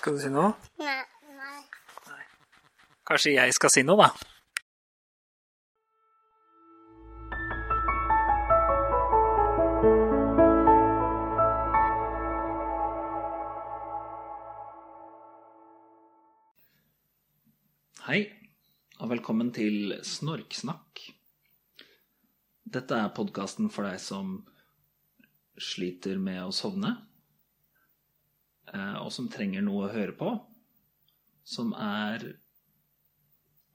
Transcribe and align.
Skal 0.00 0.14
du 0.16 0.20
si 0.22 0.30
noe? 0.32 0.54
Nei. 0.80 1.00
Nei. 1.36 1.58
Kanskje 3.04 3.34
jeg 3.34 3.52
skal 3.52 3.68
si 3.74 3.82
noe, 3.84 4.00
da? 4.00 4.06
Hei, 18.06 18.22
og 19.04 19.12
velkommen 19.12 19.52
til 19.52 19.98
Snorksnakk. 20.00 21.04
Dette 22.64 23.04
er 23.04 23.12
podkasten 23.20 23.68
for 23.68 23.84
deg 23.84 24.00
som 24.00 24.38
sliter 25.60 26.16
med 26.16 26.46
å 26.46 26.56
sovne, 26.56 26.96
og 28.74 29.10
som 29.14 29.28
trenger 29.32 29.64
noe 29.66 29.88
å 29.88 29.92
høre 29.92 30.14
på, 30.14 30.32
som 31.42 31.72
er 31.74 32.26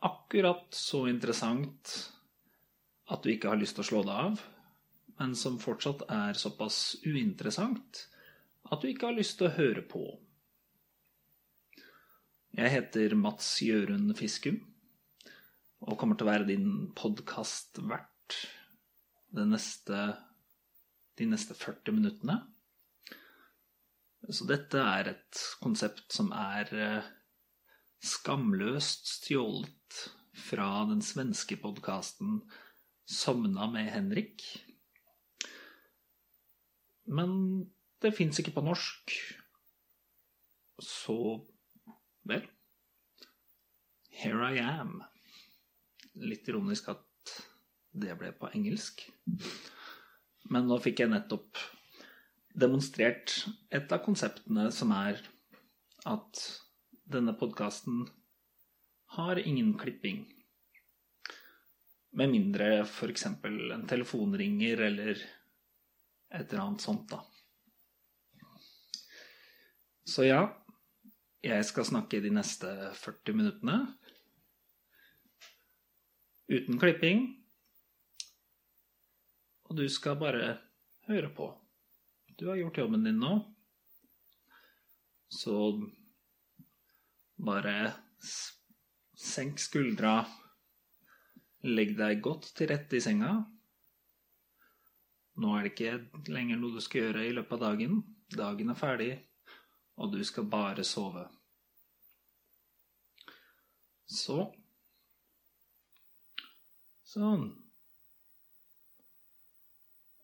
akkurat 0.05 0.67
så 0.75 1.05
interessant 1.11 1.95
at 3.11 3.23
du 3.23 3.31
ikke 3.33 3.51
har 3.51 3.59
lyst 3.59 3.75
til 3.77 3.83
å 3.85 3.89
slå 3.89 4.03
det 4.07 4.15
av, 4.15 4.43
men 5.19 5.35
som 5.37 5.57
fortsatt 5.61 6.05
er 6.11 6.37
såpass 6.39 6.97
uinteressant 7.05 8.05
at 8.71 8.81
du 8.81 8.89
ikke 8.89 9.09
har 9.09 9.17
lyst 9.17 9.37
til 9.39 9.49
å 9.49 9.55
høre 9.55 9.83
på. 9.85 10.03
Jeg 12.55 12.71
heter 12.71 13.15
Mats 13.19 13.49
Gjørund 13.63 14.15
Fiskum 14.17 14.61
og 15.85 15.97
kommer 15.99 16.17
til 16.17 16.25
å 16.25 16.31
være 16.31 16.49
din 16.49 16.69
podkastvert 16.97 18.39
de 19.35 19.45
neste 19.51 20.15
40 21.19 21.91
minuttene. 21.93 22.39
Så 24.25 24.47
dette 24.49 24.81
er 24.81 25.11
et 25.11 25.41
konsept 25.61 26.13
som 26.13 26.31
er 26.33 26.71
eh, 26.73 27.09
skamløst 28.01 29.09
stjålet 29.19 29.99
fra 30.35 30.85
den 30.89 31.03
svenske 31.05 31.57
podkasten 31.61 32.39
'Sovna 33.05 33.67
med 33.69 33.91
Henrik'. 33.93 34.45
Men 37.05 37.69
det 38.01 38.15
fins 38.17 38.39
ikke 38.41 38.55
på 38.55 38.65
norsk. 38.65 39.13
Så 40.81 41.45
vel 42.25 42.47
Here 44.09 44.49
I 44.55 44.59
am. 44.63 45.03
Litt 46.15 46.47
ironisk 46.49 46.89
at 46.89 47.33
det 47.93 48.15
ble 48.17 48.31
på 48.33 48.49
engelsk. 48.55 49.05
Men 50.49 50.65
nå 50.69 50.79
fikk 50.81 51.03
jeg 51.03 51.11
nettopp 51.11 51.59
demonstrert 52.55 53.33
et 53.73 53.91
av 53.91 54.03
konseptene 54.05 54.69
som 54.71 54.93
er 54.95 55.19
at 56.07 56.41
denne 57.11 57.35
podkasten 57.37 58.05
har 59.17 59.39
ingen 59.41 59.73
klipping. 59.79 60.23
Med 62.15 62.31
mindre 62.31 62.85
f.eks. 62.85 63.25
en 63.27 63.87
telefon 63.89 64.37
ringer 64.39 64.85
eller 64.87 65.19
et 65.19 66.51
eller 66.51 66.63
annet 66.63 66.81
sånt, 66.83 67.11
da. 67.11 67.21
Så 70.05 70.27
ja, 70.27 70.41
jeg 71.43 71.65
skal 71.67 71.87
snakke 71.87 72.21
de 72.23 72.31
neste 72.33 72.69
40 73.01 73.35
minuttene. 73.35 73.79
Uten 76.49 76.79
klipping. 76.79 77.27
Og 79.65 79.77
du 79.79 79.87
skal 79.89 80.17
bare 80.21 80.57
høre 81.09 81.31
på. 81.33 81.49
Du 82.35 82.47
har 82.47 82.55
gjort 82.55 82.77
jobben 82.77 83.03
din 83.03 83.19
nå. 83.19 83.33
Så 85.27 85.55
bare 87.35 87.93
senk 89.15 89.59
skuldra. 89.59 90.17
Legg 91.65 91.95
deg 91.97 92.19
godt 92.23 92.51
til 92.57 92.69
rette 92.69 92.99
i 92.99 93.03
senga. 93.03 93.31
Nå 95.39 95.55
er 95.55 95.65
det 95.65 95.71
ikke 95.73 96.33
lenger 96.35 96.59
noe 96.59 96.75
du 96.75 96.83
skal 96.83 97.07
gjøre 97.07 97.23
i 97.27 97.33
løpet 97.35 97.55
av 97.57 97.63
dagen. 97.69 98.03
Dagen 98.35 98.71
er 98.71 98.79
ferdig, 98.79 99.09
og 99.95 100.11
du 100.11 100.21
skal 100.27 100.47
bare 100.51 100.83
sove. 100.87 101.25
Så 104.05 104.43
Sånn. 107.15 107.45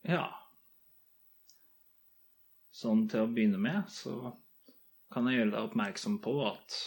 Ja. 0.04 0.41
Sånn 2.82 3.06
til 3.12 3.26
å 3.26 3.30
begynne 3.30 3.60
med 3.62 3.86
så 3.94 4.16
kan 5.14 5.28
jeg 5.28 5.42
gjøre 5.42 5.54
deg 5.54 5.68
oppmerksom 5.68 6.18
på 6.24 6.34
at 6.48 6.78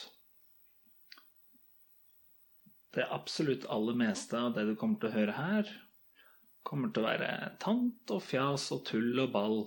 det 2.97 3.07
absolutt 3.15 3.67
aller 3.71 3.97
meste 3.99 4.39
av 4.39 4.55
det 4.57 4.65
du 4.69 4.75
kommer 4.79 4.99
til 5.03 5.11
å 5.11 5.15
høre 5.15 5.35
her, 5.37 5.71
kommer 6.67 6.91
til 6.91 7.05
å 7.05 7.09
være 7.11 7.31
tant 7.63 8.13
og 8.15 8.23
fjas 8.25 8.69
og 8.75 8.85
tull 8.89 9.23
og 9.23 9.33
ball. 9.35 9.59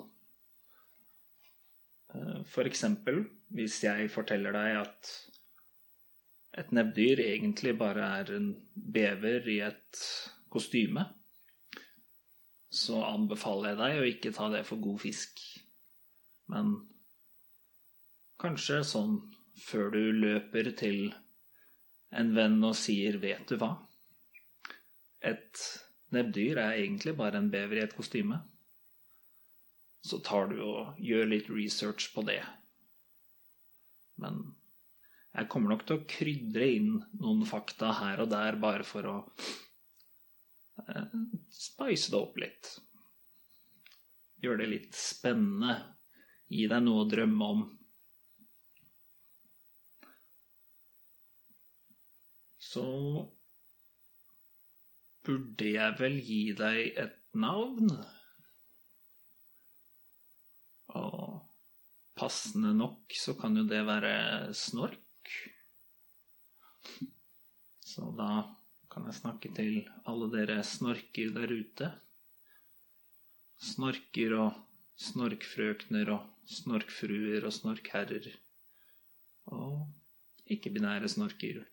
For 2.52 2.68
eksempel 2.68 3.22
hvis 3.56 3.82
jeg 3.86 4.10
forteller 4.12 4.56
deg 4.56 4.82
at 4.82 5.12
et 6.58 6.74
nebbdyr 6.74 7.22
egentlig 7.22 7.76
bare 7.78 8.08
er 8.22 8.34
en 8.40 8.50
bever 8.74 9.48
i 9.52 9.60
et 9.68 10.02
kostyme, 10.52 11.06
så 12.74 13.04
anbefaler 13.06 13.72
jeg 13.72 13.80
deg 13.84 14.02
å 14.02 14.10
ikke 14.12 14.36
ta 14.36 14.50
det 14.52 14.66
for 14.68 14.82
god 14.82 15.00
fisk. 15.06 15.40
Men 16.52 16.76
kanskje 18.42 18.84
sånn 18.88 19.18
før 19.62 19.90
du 19.96 20.04
løper 20.22 20.72
til 20.80 21.10
en 22.18 22.34
venn 22.36 22.62
og 22.64 22.76
sier 22.80 23.18
'vet 23.20 23.48
du 23.50 23.58
hva'? 23.58 23.76
Et 25.32 25.64
nebbdyr 26.16 26.62
er 26.62 26.78
egentlig 26.78 27.18
bare 27.18 27.42
en 27.42 27.50
bever 27.52 27.82
i 27.82 27.84
et 27.84 27.96
kostyme. 27.96 28.40
Så 30.04 30.22
tar 30.24 30.48
du 30.48 30.62
og 30.64 31.02
gjør 31.04 31.26
litt 31.34 31.50
research 31.50 32.14
på 32.14 32.24
det. 32.30 32.44
Men 34.22 34.56
jeg 35.36 35.50
kommer 35.52 35.74
nok 35.74 35.86
til 35.86 36.00
å 36.00 36.06
krydre 36.10 36.68
inn 36.78 36.94
noen 37.20 37.44
fakta 37.46 37.92
her 38.00 38.24
og 38.24 38.32
der 38.32 38.56
bare 38.62 38.86
for 38.88 39.10
å 39.10 39.18
eh, 40.88 41.18
spice 41.54 42.14
det 42.14 42.22
opp 42.22 42.40
litt. 42.42 42.72
Gjøre 44.42 44.64
det 44.64 44.72
litt 44.72 44.98
spennende. 44.98 45.97
Gi 46.48 46.68
deg 46.72 46.84
noe 46.84 47.04
å 47.04 47.10
drømme 47.12 47.50
om. 47.54 47.64
Så 52.68 52.86
burde 55.28 55.68
jeg 55.74 55.98
vel 56.00 56.20
gi 56.24 56.42
deg 56.56 57.00
et 57.04 57.18
navn? 57.36 57.92
Og 60.96 61.42
passende 62.18 62.74
nok 62.76 63.18
så 63.18 63.36
kan 63.40 63.58
jo 63.60 63.66
det 63.68 63.84
være 63.88 64.14
Snork. 64.56 65.04
Så 67.88 68.12
da 68.18 68.32
kan 68.92 69.08
jeg 69.10 69.20
snakke 69.20 69.52
til 69.58 69.74
alle 70.10 70.30
dere 70.34 70.62
snorker 70.66 71.34
der 71.36 71.52
ute. 71.54 71.90
Snorker 73.62 74.36
og 74.38 74.67
snorkfrøkner 74.98 76.12
og 76.16 76.26
snorkfruer 76.50 77.46
og 77.46 77.54
snorkherrer. 77.54 78.32
Og 79.54 79.88
ikke-binære 80.52 81.10
snorker. 81.12 81.64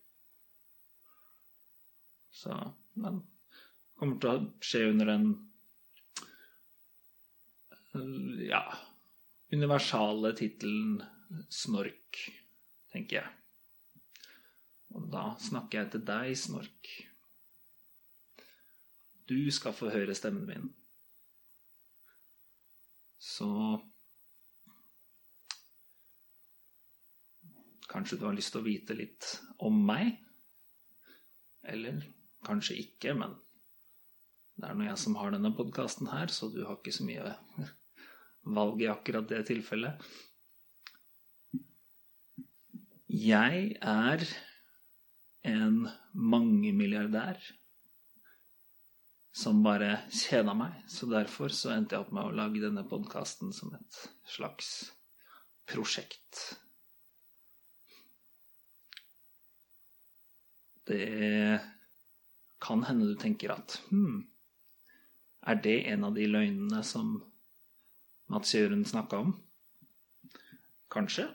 Så 2.35 2.55
men 2.99 3.23
kommer 3.99 4.19
til 4.19 4.31
å 4.31 4.37
skje 4.63 4.85
under 4.91 5.11
den 5.13 5.27
ja 8.43 8.63
universale 9.55 10.33
tittelen 10.35 11.03
Snork, 11.49 12.19
tenker 12.93 13.17
jeg. 13.17 13.29
Og 14.95 15.07
da 15.11 15.23
snakker 15.41 15.81
jeg 15.81 15.91
til 15.95 16.03
deg, 16.07 16.35
Snork. 16.37 16.91
Du 19.25 19.39
skal 19.51 19.73
få 19.75 19.89
høre 19.89 20.15
stemmen 20.15 20.45
min. 20.47 20.67
Så 23.25 23.49
Kanskje 27.89 28.17
du 28.19 28.25
har 28.27 28.35
lyst 28.35 28.51
til 28.51 28.59
å 28.59 28.65
vite 28.65 28.95
litt 28.97 29.27
om 29.63 29.75
meg? 29.87 30.17
Eller 31.63 32.01
kanskje 32.45 32.75
ikke, 32.81 33.13
men 33.17 33.37
det 34.59 34.67
er 34.67 34.77
nå 34.77 34.87
jeg 34.87 34.99
som 34.99 35.15
har 35.19 35.31
denne 35.31 35.53
podkasten 35.55 36.09
her, 36.11 36.31
så 36.33 36.49
du 36.51 36.63
har 36.65 36.75
ikke 36.75 36.93
så 36.95 37.05
mye 37.07 37.35
valg 38.57 38.83
i 38.83 38.89
akkurat 38.91 39.29
det 39.29 39.45
tilfellet. 39.47 40.03
Jeg 43.15 43.77
er 43.79 44.25
en 45.47 45.85
mangemilliardær 46.35 47.39
som 49.35 49.63
bare 49.65 49.97
kjeda 50.15 50.53
meg. 50.55 50.77
Så 50.87 51.09
derfor 51.11 51.51
så 51.51 51.73
endte 51.75 51.97
jeg 51.97 52.05
opp 52.05 52.13
med 52.15 52.29
å 52.29 52.35
lage 52.37 52.61
denne 52.63 52.85
podkasten 52.87 53.51
som 53.55 53.73
et 53.75 53.97
slags 54.31 54.69
prosjekt. 55.67 56.43
Det 60.87 61.59
kan 62.63 62.85
hende 62.87 63.09
du 63.09 63.17
tenker 63.19 63.51
at 63.57 63.79
hm, 63.89 64.21
er 65.51 65.59
det 65.61 65.79
en 65.91 66.07
av 66.07 66.15
de 66.15 66.29
løgnene 66.29 66.79
som 66.85 67.17
Mats 68.31 68.55
Jørund 68.55 68.87
snakka 68.87 69.19
om? 69.25 69.35
Kanskje. 70.89 71.27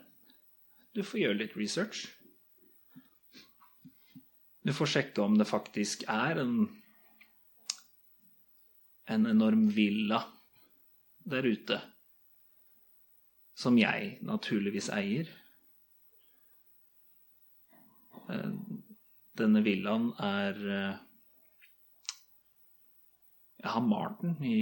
Du 0.95 1.03
får 1.05 1.21
gjøre 1.21 1.41
litt 1.43 1.53
research. 1.59 2.07
Du 4.65 4.73
får 4.73 4.89
sjekke 4.97 5.21
om 5.23 5.37
det 5.37 5.47
faktisk 5.47 6.03
er 6.09 6.41
en 6.41 6.55
en 9.11 9.27
enorm 9.29 9.67
villa 9.75 10.21
der 11.31 11.45
ute. 11.45 11.77
Som 13.57 13.77
jeg 13.77 14.17
naturligvis 14.25 14.89
eier. 14.95 15.29
Eh, 18.31 18.51
denne 19.37 19.63
villaen 19.65 20.11
er 20.19 20.61
eh, 20.77 21.07
Jeg 23.61 23.69
har 23.75 23.83
malt 23.85 24.23
den 24.23 24.39
i 24.41 24.55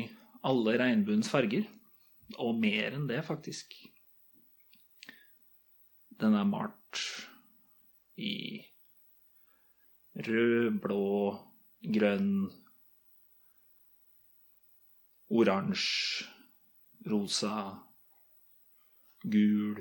alle 0.44 0.74
regnbuens 0.81 1.30
farger. 1.31 1.63
Og 2.38 2.57
mer 2.60 2.98
enn 2.98 3.07
det, 3.10 3.22
faktisk. 3.25 3.72
Den 6.19 6.36
er 6.36 6.50
malt 6.50 7.00
i 8.19 8.60
rød, 10.19 10.81
blå, 10.84 11.06
grønn, 11.96 12.50
oransje, 15.30 16.26
rosa, 17.10 17.54
gul 19.24 19.80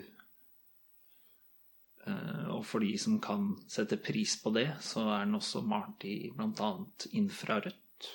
Eh, 2.09 2.47
og 2.55 2.65
for 2.67 2.85
de 2.85 2.95
som 3.01 3.19
kan 3.23 3.53
sette 3.71 3.99
pris 4.01 4.37
på 4.43 4.53
det, 4.55 4.69
så 4.85 5.05
er 5.13 5.27
den 5.27 5.39
også 5.39 5.63
malt 5.67 6.07
i 6.09 6.31
bl.a. 6.35 6.71
infrarødt. 7.19 8.09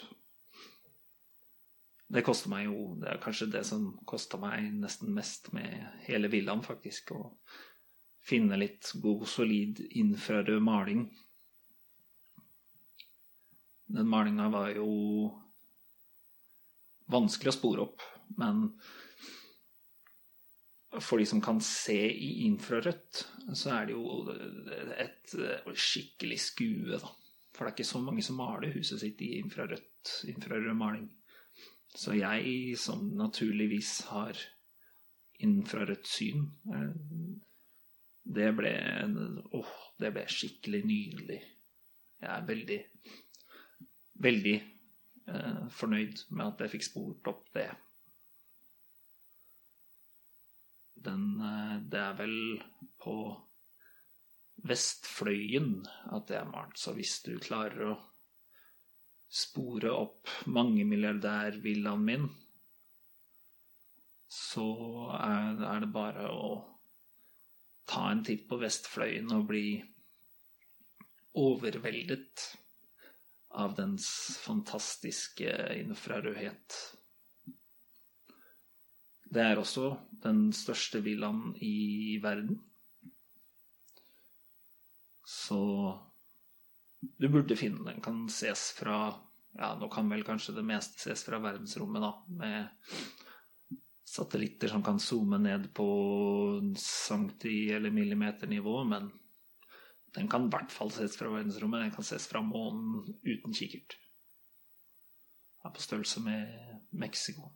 Det 2.14 2.22
koster 2.22 2.52
meg 2.52 2.68
jo 2.68 2.94
Det 3.02 3.08
er 3.10 3.22
kanskje 3.22 3.50
det 3.56 3.64
som 3.66 3.88
kosta 4.06 4.38
meg 4.38 4.68
nesten 4.78 5.14
mest 5.16 5.50
med 5.56 6.04
hele 6.08 6.30
villaen, 6.30 6.62
faktisk. 6.66 7.14
Å 7.16 7.34
finne 8.24 8.60
litt 8.60 8.94
god, 9.02 9.26
solid 9.28 9.82
infrarød 9.90 10.62
maling. 10.64 11.08
Den 13.94 14.10
malinga 14.10 14.48
var 14.54 14.72
jo 14.78 14.90
vanskelig 17.12 17.52
å 17.52 17.56
spore 17.56 17.86
opp, 17.88 18.04
men 18.40 18.68
for 21.02 21.18
de 21.18 21.26
som 21.26 21.42
kan 21.42 21.60
se 21.66 21.98
i 22.12 22.46
infrarødt, 22.46 23.24
så 23.58 23.74
er 23.74 23.90
det 23.90 23.96
jo 23.96 24.34
et 25.02 25.34
skikkelig 25.74 26.40
skue, 26.42 27.00
da. 27.02 27.10
For 27.54 27.66
det 27.66 27.70
er 27.70 27.76
ikke 27.76 27.92
så 27.92 28.02
mange 28.02 28.24
som 28.26 28.38
maler 28.42 28.74
huset 28.74 29.02
sitt 29.02 29.22
i 29.22 29.36
infrarødt, 29.40 30.12
infrarød 30.30 30.74
maling. 30.78 31.08
Så 31.94 32.16
jeg, 32.18 32.74
som 32.82 33.12
naturligvis 33.18 34.00
har 34.10 34.38
infrarødt 35.44 36.08
syn 36.08 36.46
eh, 36.74 36.94
Det 38.24 38.48
ble 38.58 38.72
Åh, 39.54 39.74
det 40.00 40.14
ble 40.16 40.24
skikkelig 40.32 40.80
nydelig. 40.88 41.40
Jeg 42.24 42.30
er 42.32 42.46
veldig, 42.48 42.80
veldig 44.24 44.56
fornøyd 45.74 46.26
med 46.36 46.46
at 46.46 46.62
jeg 46.66 46.72
fikk 46.74 46.86
spurt 46.90 47.30
opp 47.32 47.46
det 47.56 47.70
den 51.04 51.26
eh, 51.42 51.76
Det 51.92 52.00
er 52.00 52.16
vel 52.20 52.38
på 53.04 53.18
Vestfløyen 54.64 55.82
at 56.16 56.28
det 56.30 56.38
er 56.40 56.50
malt. 56.50 56.78
Så 56.80 56.94
hvis 56.96 57.18
du 57.26 57.34
klarer 57.42 57.90
å 57.92 57.96
spore 59.34 59.92
opp 59.92 60.30
mangemilliardærvillaen 60.46 62.06
min, 62.06 62.28
så 64.30 64.68
er 65.18 65.82
det 65.84 65.90
bare 65.94 66.30
å 66.30 66.54
ta 67.90 68.06
en 68.12 68.24
titt 68.26 68.46
på 68.50 68.62
Vestfløyen 68.62 69.34
og 69.36 69.50
bli 69.50 69.68
overveldet 71.42 72.46
av 73.54 73.76
dens 73.78 74.08
fantastiske 74.42 75.50
infrarødhet. 75.80 76.78
Det 79.34 79.42
er 79.42 79.58
også 79.58 79.96
den 80.24 80.48
største 80.54 81.02
villaen 81.06 81.56
i 81.62 82.20
verden. 82.22 82.60
Så 85.26 85.60
du 87.02 87.28
burde 87.30 87.58
finne 87.58 87.86
den. 87.88 88.02
Kan 88.04 88.26
ses 88.30 88.72
fra 88.78 89.06
Ja, 89.54 89.76
nå 89.78 89.86
kan 89.94 90.08
vel 90.10 90.24
kanskje 90.26 90.56
det 90.58 90.64
meste 90.66 90.98
ses 90.98 91.22
fra 91.28 91.38
verdensrommet, 91.38 92.02
da, 92.02 92.08
med 92.26 93.76
satellitter 94.10 94.72
som 94.72 94.82
kan 94.82 94.98
zoome 95.00 95.38
ned 95.38 95.68
på 95.78 95.86
centi- 96.74 97.70
eller 97.76 97.94
millimeternivå, 97.94 98.80
men 98.90 99.12
den 100.16 100.30
kan 100.30 100.46
i 100.46 100.52
hvert 100.54 100.72
fall 100.72 100.92
ses 100.94 101.18
fra 101.18 101.32
verdensrommet. 101.34 101.82
Den 101.88 101.96
kan 101.96 102.06
ses 102.06 102.28
fra 102.30 102.42
månen 102.46 103.16
uten 103.26 103.54
kikkert. 103.56 103.98
Er 105.64 105.74
på 105.74 105.82
størrelse 105.82 106.22
med 106.22 106.48
Mexico. 106.92 107.50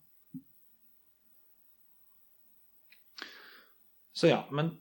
Så 4.17 4.27
ja, 4.31 4.47
men 4.51 4.71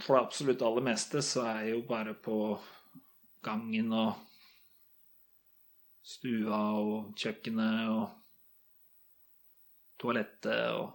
for 0.00 0.16
det 0.16 0.24
absolutt 0.24 0.62
aller 0.66 0.82
meste 0.82 1.22
så 1.22 1.44
er 1.46 1.60
jeg 1.62 1.76
jo 1.76 1.82
bare 1.86 2.16
på 2.18 2.38
gangen 3.44 3.92
og 3.94 4.16
stua 6.04 6.58
og 6.80 7.12
kjøkkenet 7.20 7.92
og 7.92 8.08
toalettet 10.02 10.74
og 10.74 10.88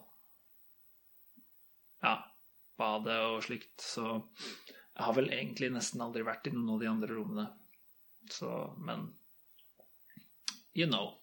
ja, 2.04 2.18
badet 2.78 3.20
og 3.30 3.40
slikt. 3.48 3.78
Så 3.80 4.20
jeg 5.00 5.06
har 5.08 5.16
vel 5.16 5.30
egentlig 5.32 5.70
nesten 5.72 6.02
aldri 6.04 6.26
vært 6.28 6.50
i 6.50 6.52
noen 6.52 6.74
av 6.74 6.82
de 6.82 6.88
andre 6.92 7.14
rommene. 7.16 7.46
Så, 8.28 8.50
men 8.84 9.06
you 10.76 10.88
know. 10.90 11.14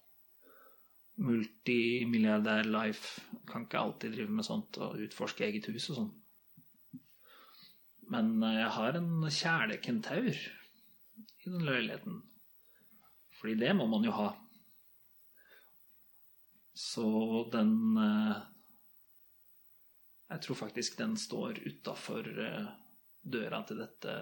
Multimilliardær 1.21 2.65
life 2.69 3.21
kan 3.49 3.67
ikke 3.67 3.81
alltid 3.81 4.17
drive 4.17 4.33
med 4.39 4.47
sånt 4.49 4.77
og 4.85 4.97
utforske 5.01 5.45
eget 5.45 5.69
hus 5.69 5.91
og 5.93 5.99
sånn. 6.01 6.11
Men 8.13 8.33
eh, 8.41 8.59
jeg 8.63 8.73
har 8.79 8.97
en 8.97 9.13
kjælekentaur 9.29 10.41
i 10.41 11.53
den 11.53 11.69
leiligheten. 11.69 12.19
Fordi 13.37 13.59
det 13.61 13.73
må 13.77 13.89
man 13.93 14.09
jo 14.09 14.17
ha. 14.17 14.31
Så 16.77 17.07
den 17.53 17.73
eh, 18.01 18.37
Jeg 20.33 20.43
tror 20.43 20.61
faktisk 20.65 20.97
den 20.99 21.17
står 21.21 21.61
utafor 21.69 22.29
eh, 22.49 22.69
døra 23.27 23.63
til 23.67 23.81
dette 23.83 24.15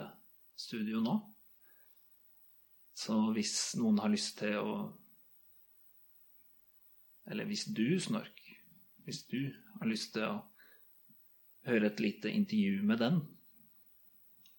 studioet 0.56 1.04
nå. 1.04 1.14
Så 2.94 3.16
hvis 3.34 3.74
noen 3.80 3.98
har 4.02 4.12
lyst 4.12 4.38
til 4.42 4.58
å 4.60 4.76
Eller 7.24 7.48
hvis 7.48 7.64
du, 7.72 7.96
Snork, 8.04 8.36
hvis 9.06 9.22
du 9.30 9.48
har 9.78 9.88
lyst 9.88 10.10
til 10.12 10.26
å 10.28 10.42
høre 11.64 11.88
et 11.88 12.02
lite 12.04 12.28
intervju 12.28 12.82
med 12.84 13.00
den, 13.00 13.22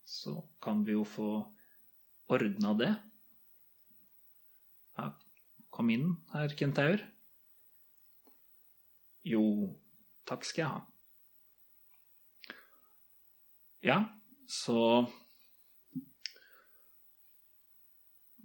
så 0.01 0.33
kan 0.65 0.81
vi 0.87 0.95
jo 0.95 1.03
få 1.05 1.27
ordna 2.33 2.73
det. 2.79 2.89
Ja, 4.97 5.11
kom 5.69 5.93
inn, 5.93 6.15
herr 6.33 6.57
Kentaur. 6.57 7.05
Jo, 9.25 9.45
takk 10.25 10.49
skal 10.49 10.63
jeg 10.63 10.73
ha. 10.73 10.81
Ja, 13.85 13.99
så 14.51 15.05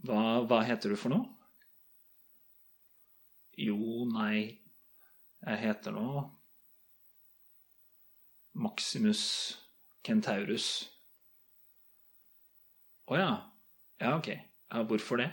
hva, 0.06 0.20
hva 0.48 0.60
heter 0.64 0.92
du 0.92 0.98
for 1.00 1.12
noe? 1.12 1.28
Jo, 3.60 4.06
nei, 4.08 4.60
jeg 5.44 5.60
heter 5.60 5.92
nå 5.92 6.06
Maximus 8.60 9.24
Kentaurus. 10.06 10.70
Å 13.10 13.18
ja. 13.18 13.30
Ja, 14.00 14.16
ok. 14.16 14.30
Ja, 14.32 14.82
hvorfor 14.88 15.20
det? 15.20 15.28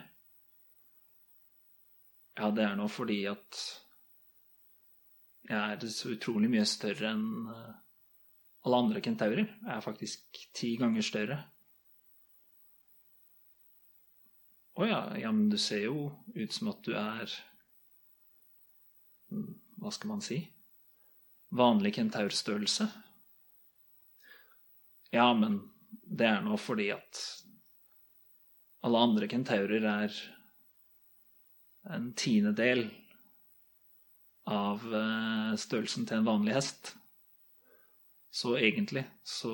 Ja, 2.38 2.52
det 2.52 2.66
er 2.68 2.76
nå 2.78 2.88
fordi 2.92 3.22
at 3.32 3.62
jeg 5.48 5.58
er 5.58 5.92
så 5.94 6.12
utrolig 6.12 6.50
mye 6.52 6.66
større 6.68 7.14
enn 7.16 7.28
eh, 7.54 7.76
alle 8.68 8.82
andre 8.84 9.02
kentaurer. 9.04 9.48
Er 9.68 9.84
faktisk 9.84 10.42
ti 10.56 10.76
ganger 10.80 11.06
større. 11.06 11.40
Å 14.78 14.86
ja, 14.86 15.00
ja, 15.18 15.32
men 15.34 15.48
du 15.50 15.58
ser 15.58 15.88
jo 15.88 16.12
ut 16.36 16.54
som 16.54 16.70
at 16.70 16.84
du 16.86 16.92
er 16.94 17.32
hmm, 19.32 19.56
Hva 19.82 19.94
skal 19.94 20.12
man 20.12 20.22
si? 20.22 20.38
Vanlig 21.58 21.96
kentaurstørrelse. 21.96 22.86
Ja, 25.16 25.32
men 25.34 25.62
det 25.88 26.28
er 26.28 26.44
nå 26.46 26.60
fordi 26.60 26.92
at 26.94 27.24
alle 28.86 29.02
andre 29.08 29.30
kentaurer 29.32 29.88
er 29.90 30.22
en 31.96 32.12
tiendedel 32.20 32.84
av 34.48 34.84
eh, 34.94 35.54
størrelsen 35.60 36.06
til 36.08 36.22
en 36.22 36.28
vanlig 36.28 36.56
hest. 36.60 36.94
Så 38.32 38.58
egentlig 38.60 39.06
så 39.26 39.54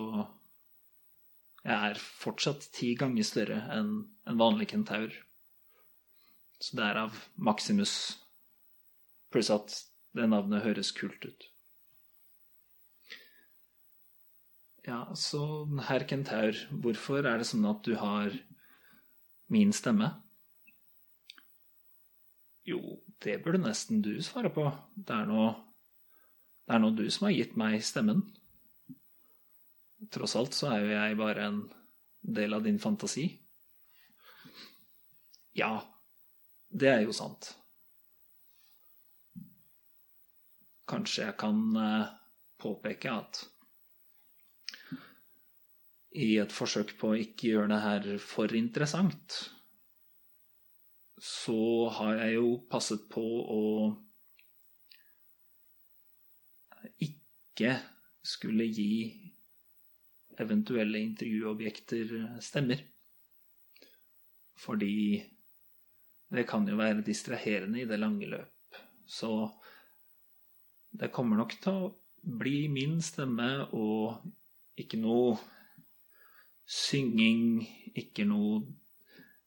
jeg 1.64 1.92
er 1.94 2.00
fortsatt 2.00 2.66
ti 2.76 2.92
ganger 3.00 3.24
større 3.24 3.62
enn 3.72 3.94
en 4.28 4.40
vanlig 4.40 4.68
kentaur. 4.74 5.14
Så 6.60 6.76
det 6.76 6.84
er 6.90 7.00
av 7.06 7.16
Maximus, 7.40 7.94
pluss 9.32 9.52
at 9.54 9.78
det 10.16 10.28
navnet 10.28 10.66
høres 10.66 10.92
kult 10.96 11.24
ut. 11.24 11.48
Ja, 14.84 15.06
så 15.16 15.64
herr 15.88 16.04
kentaur, 16.08 16.58
hvorfor 16.84 17.24
er 17.24 17.40
det 17.40 17.48
sånn 17.48 17.64
at 17.70 17.88
du 17.88 17.96
har 17.96 18.36
min 19.48 19.72
stemme? 19.76 20.12
Jo, 22.68 23.00
det 23.24 23.40
burde 23.44 23.64
nesten 23.64 24.04
du 24.04 24.18
svare 24.24 24.52
på. 24.52 24.68
Det 24.96 25.16
er 25.16 25.32
nå 25.32 25.54
det 26.64 26.76
er 26.76 26.80
nå 26.80 26.94
du 26.96 27.04
som 27.12 27.28
har 27.28 27.36
gitt 27.36 27.58
meg 27.60 27.82
stemmen. 27.84 28.22
Tross 30.12 30.36
alt 30.36 30.58
så 30.58 30.72
er 30.74 30.84
jo 30.84 30.92
jeg 30.92 31.18
bare 31.20 31.48
en 31.48 31.60
del 32.24 32.56
av 32.56 32.64
din 32.66 32.80
fantasi. 32.80 33.28
Ja, 35.54 35.78
det 36.74 36.90
er 36.90 37.04
jo 37.06 37.14
sant. 37.16 37.52
Kanskje 40.90 41.28
jeg 41.28 41.38
kan 41.40 41.60
eh, 41.80 42.14
påpeke 42.60 43.14
at 43.14 43.44
i 46.14 46.36
et 46.42 46.54
forsøk 46.54 46.96
på 47.00 47.14
å 47.14 47.20
ikke 47.20 47.54
gjøre 47.54 47.70
det 47.72 47.82
her 47.84 48.08
for 48.22 48.54
interessant, 48.58 49.38
så 51.24 51.90
har 51.98 52.20
jeg 52.20 52.36
jo 52.36 52.50
passet 52.70 53.08
på 53.10 53.24
å 53.24 53.64
ikke 57.02 57.78
skulle 58.24 58.68
gi 58.68 59.23
eventuelle 60.42 61.02
intervjuobjekter 61.04 62.14
stemmer. 62.42 62.82
Fordi 64.58 65.22
det 66.34 66.46
kan 66.50 66.66
jo 66.68 66.78
være 66.80 67.06
distraherende 67.06 67.84
i 67.84 67.90
det 67.90 68.00
lange 68.00 68.30
løp. 68.30 68.80
Så 69.06 69.30
det 70.94 71.12
kommer 71.14 71.38
nok 71.38 71.58
til 71.62 71.82
å 71.84 71.92
bli 72.24 72.68
min 72.72 73.02
stemme 73.04 73.68
og 73.76 74.24
ikke 74.80 74.98
noe 75.02 75.36
synging, 76.64 77.60
ikke 77.94 78.26
noe 78.26 78.64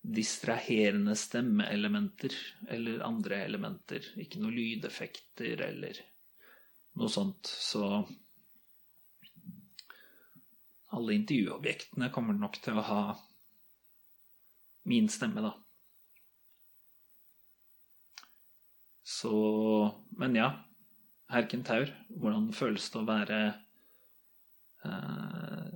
distraherende 0.07 1.17
stemmeelementer 1.19 2.35
eller 2.71 3.03
andre 3.07 3.41
elementer. 3.47 4.05
Ikke 4.23 4.43
noe 4.43 4.55
lydeffekter 4.55 5.65
eller 5.67 5.99
noe 7.01 7.11
sånt. 7.11 7.49
Så 7.51 8.05
alle 10.97 11.17
intervjuobjektene 11.19 12.11
kommer 12.15 12.37
nok 12.37 12.59
til 12.65 12.79
å 12.81 12.85
ha 12.87 13.01
min 14.87 15.09
stemme, 15.11 15.43
da. 15.45 15.53
Så 19.07 19.33
Men 20.19 20.35
ja, 20.39 20.49
Herken 21.31 21.63
Taur, 21.67 21.91
hvordan 22.09 22.51
føles 22.55 22.87
det 22.91 23.01
å 23.01 23.07
være 23.07 23.39
eh, 24.87 25.73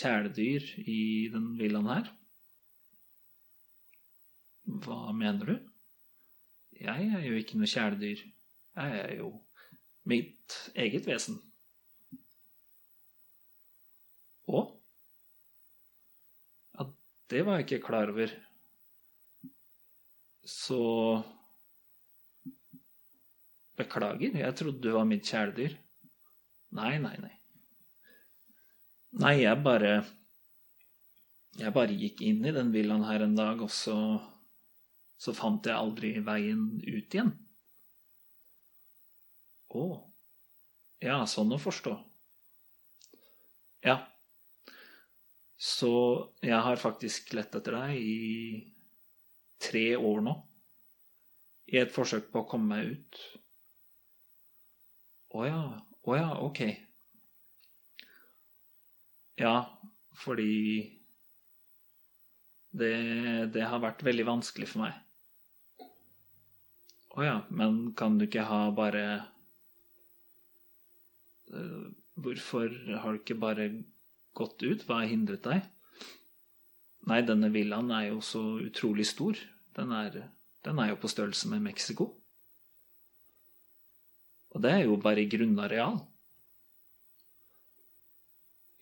kjæledyr 0.00 0.68
i 0.84 1.00
den 1.32 1.52
villaen 1.58 1.90
her? 1.90 2.12
Hva 4.68 5.14
mener 5.16 5.54
du? 5.54 5.56
Jeg 6.78 7.08
er 7.16 7.24
jo 7.24 7.38
ikke 7.38 7.58
noe 7.58 7.70
kjæledyr. 7.70 8.20
Jeg 8.78 8.98
er 9.02 9.14
jo 9.18 9.32
mitt 10.08 10.58
eget 10.78 11.08
vesen. 11.08 11.40
Å? 14.48 14.60
Ja, 16.76 16.86
det 17.32 17.42
var 17.44 17.58
jeg 17.58 17.66
ikke 17.68 17.86
klar 17.88 18.12
over. 18.12 18.32
Så 20.48 20.80
Beklager, 23.78 24.34
jeg 24.34 24.56
trodde 24.58 24.82
du 24.82 24.94
var 24.96 25.04
mitt 25.06 25.28
kjæledyr. 25.28 25.76
Nei, 26.74 26.96
nei, 27.02 27.14
nei. 27.22 27.34
Nei, 29.18 29.34
jeg 29.40 29.62
bare 29.64 29.92
Jeg 31.58 31.72
bare 31.74 31.94
gikk 31.96 32.20
inn 32.26 32.44
i 32.44 32.52
den 32.54 32.68
villaen 32.74 33.06
her 33.08 33.24
en 33.24 33.36
dag, 33.38 33.62
og 33.62 33.70
så 33.72 33.96
Så 35.18 35.32
fant 35.34 35.66
jeg 35.66 35.74
aldri 35.74 36.12
veien 36.22 36.66
ut 36.78 37.14
igjen. 37.14 37.32
Å. 39.74 39.86
Ja, 41.02 41.16
sånn 41.26 41.50
å 41.54 41.58
forstå. 41.58 41.96
Ja. 43.84 43.96
Så 45.58 45.90
jeg 46.44 46.58
har 46.62 46.78
faktisk 46.78 47.32
lett 47.34 47.54
etter 47.58 47.74
deg 47.74 47.96
i 47.98 48.60
tre 49.58 49.96
år 49.96 50.22
nå. 50.22 50.34
I 51.68 51.80
et 51.82 51.92
forsøk 51.92 52.30
på 52.32 52.44
å 52.44 52.48
komme 52.48 52.76
meg 52.76 52.92
ut. 52.94 53.18
Å 55.34 55.48
ja. 55.48 55.62
Å 56.08 56.14
ja, 56.16 56.28
ok. 56.40 56.62
Ja, 59.38 59.56
fordi 60.16 60.54
det, 62.70 62.94
det 63.52 63.66
har 63.66 63.82
vært 63.82 64.06
veldig 64.06 64.24
vanskelig 64.30 64.70
for 64.70 64.86
meg. 64.86 64.96
Å 67.18 67.26
ja, 67.26 67.36
men 67.50 67.92
kan 67.98 68.16
du 68.18 68.28
ikke 68.28 68.46
ha 68.46 68.68
bare 68.70 69.04
uh, 71.50 71.86
Hvorfor 72.18 72.70
har 73.02 73.14
du 73.14 73.20
ikke 73.20 73.38
bare 73.38 73.68
gått 74.38 74.62
ut? 74.64 74.84
Hva 74.86 75.02
har 75.02 75.10
hindret 75.10 75.44
deg? 75.46 75.66
Nei, 77.08 77.22
denne 77.24 77.50
villaen 77.52 77.90
er 77.94 78.10
jo 78.10 78.22
så 78.24 78.42
utrolig 78.60 79.06
stor. 79.08 79.38
Den 79.76 79.94
er, 79.94 80.20
den 80.66 80.80
er 80.82 80.92
jo 80.92 81.00
på 81.00 81.10
størrelse 81.10 81.50
med 81.52 81.64
Mexico. 81.64 82.10
Og 84.52 84.64
det 84.64 84.72
er 84.74 84.84
jo 84.86 84.98
bare 85.00 85.28
grunnareal. 85.30 86.00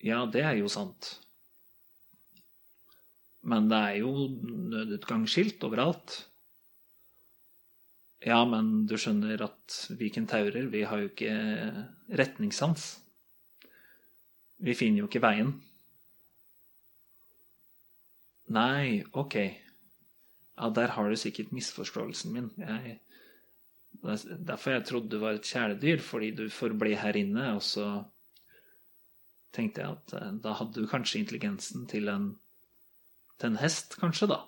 Ja, 0.03 0.23
det 0.29 0.43
er 0.45 0.57
jo 0.59 0.69
sant. 0.71 1.15
Men 3.47 3.69
det 3.71 3.77
er 3.79 3.99
jo 4.01 4.27
nødutgangsskilt 4.73 5.63
overalt. 5.63 6.17
Ja, 8.25 8.41
men 8.49 8.87
du 8.89 8.95
skjønner 8.99 9.43
at 9.45 9.75
vi 9.99 10.09
kentaurer, 10.11 10.67
vi 10.73 10.83
har 10.89 11.03
jo 11.03 11.11
ikke 11.11 11.35
retningssans. 12.19 12.95
Vi 14.63 14.73
finner 14.77 15.03
jo 15.03 15.09
ikke 15.09 15.21
veien. 15.23 15.51
Nei, 18.53 19.03
ok. 19.11 19.35
Ja, 20.57 20.69
der 20.73 20.93
har 20.95 21.09
du 21.09 21.17
sikkert 21.19 21.51
misforståelsen 21.53 22.33
min. 22.33 22.49
Jeg, 22.57 22.97
derfor 24.47 24.71
jeg 24.71 24.85
trodde 24.87 25.11
du 25.11 25.19
var 25.21 25.37
et 25.37 25.45
kjæledyr, 25.45 26.01
fordi 26.01 26.31
du 26.35 26.47
forble 26.49 26.95
her 26.97 27.19
inne, 27.19 27.51
og 27.53 27.61
så 27.63 27.87
tenkte 29.53 29.83
jeg 29.83 29.97
at 29.97 30.15
eh, 30.17 30.33
da 30.43 30.55
hadde 30.57 30.81
du 30.81 30.89
kanskje 30.89 31.21
intelligensen 31.21 31.85
til 31.89 32.09
en, 32.13 32.31
til 33.37 33.51
en 33.51 33.61
hest, 33.61 33.97
kanskje, 34.01 34.31
da. 34.33 34.41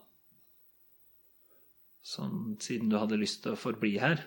Sånn 2.05 2.57
siden 2.63 2.89
du 2.89 2.97
hadde 2.97 3.19
lyst 3.19 3.43
til 3.43 3.53
å 3.53 3.59
forbli 3.59 3.97
her. 4.01 4.23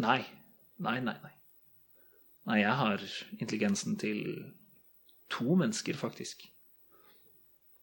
Nei. 0.00 0.22
Nei, 0.84 0.98
nei, 1.04 1.16
nei. 1.22 1.34
Nei, 2.44 2.58
jeg 2.60 2.76
har 2.76 3.04
intelligensen 3.38 3.96
til 4.00 4.20
to 5.32 5.56
mennesker, 5.56 5.96
faktisk. 5.96 6.44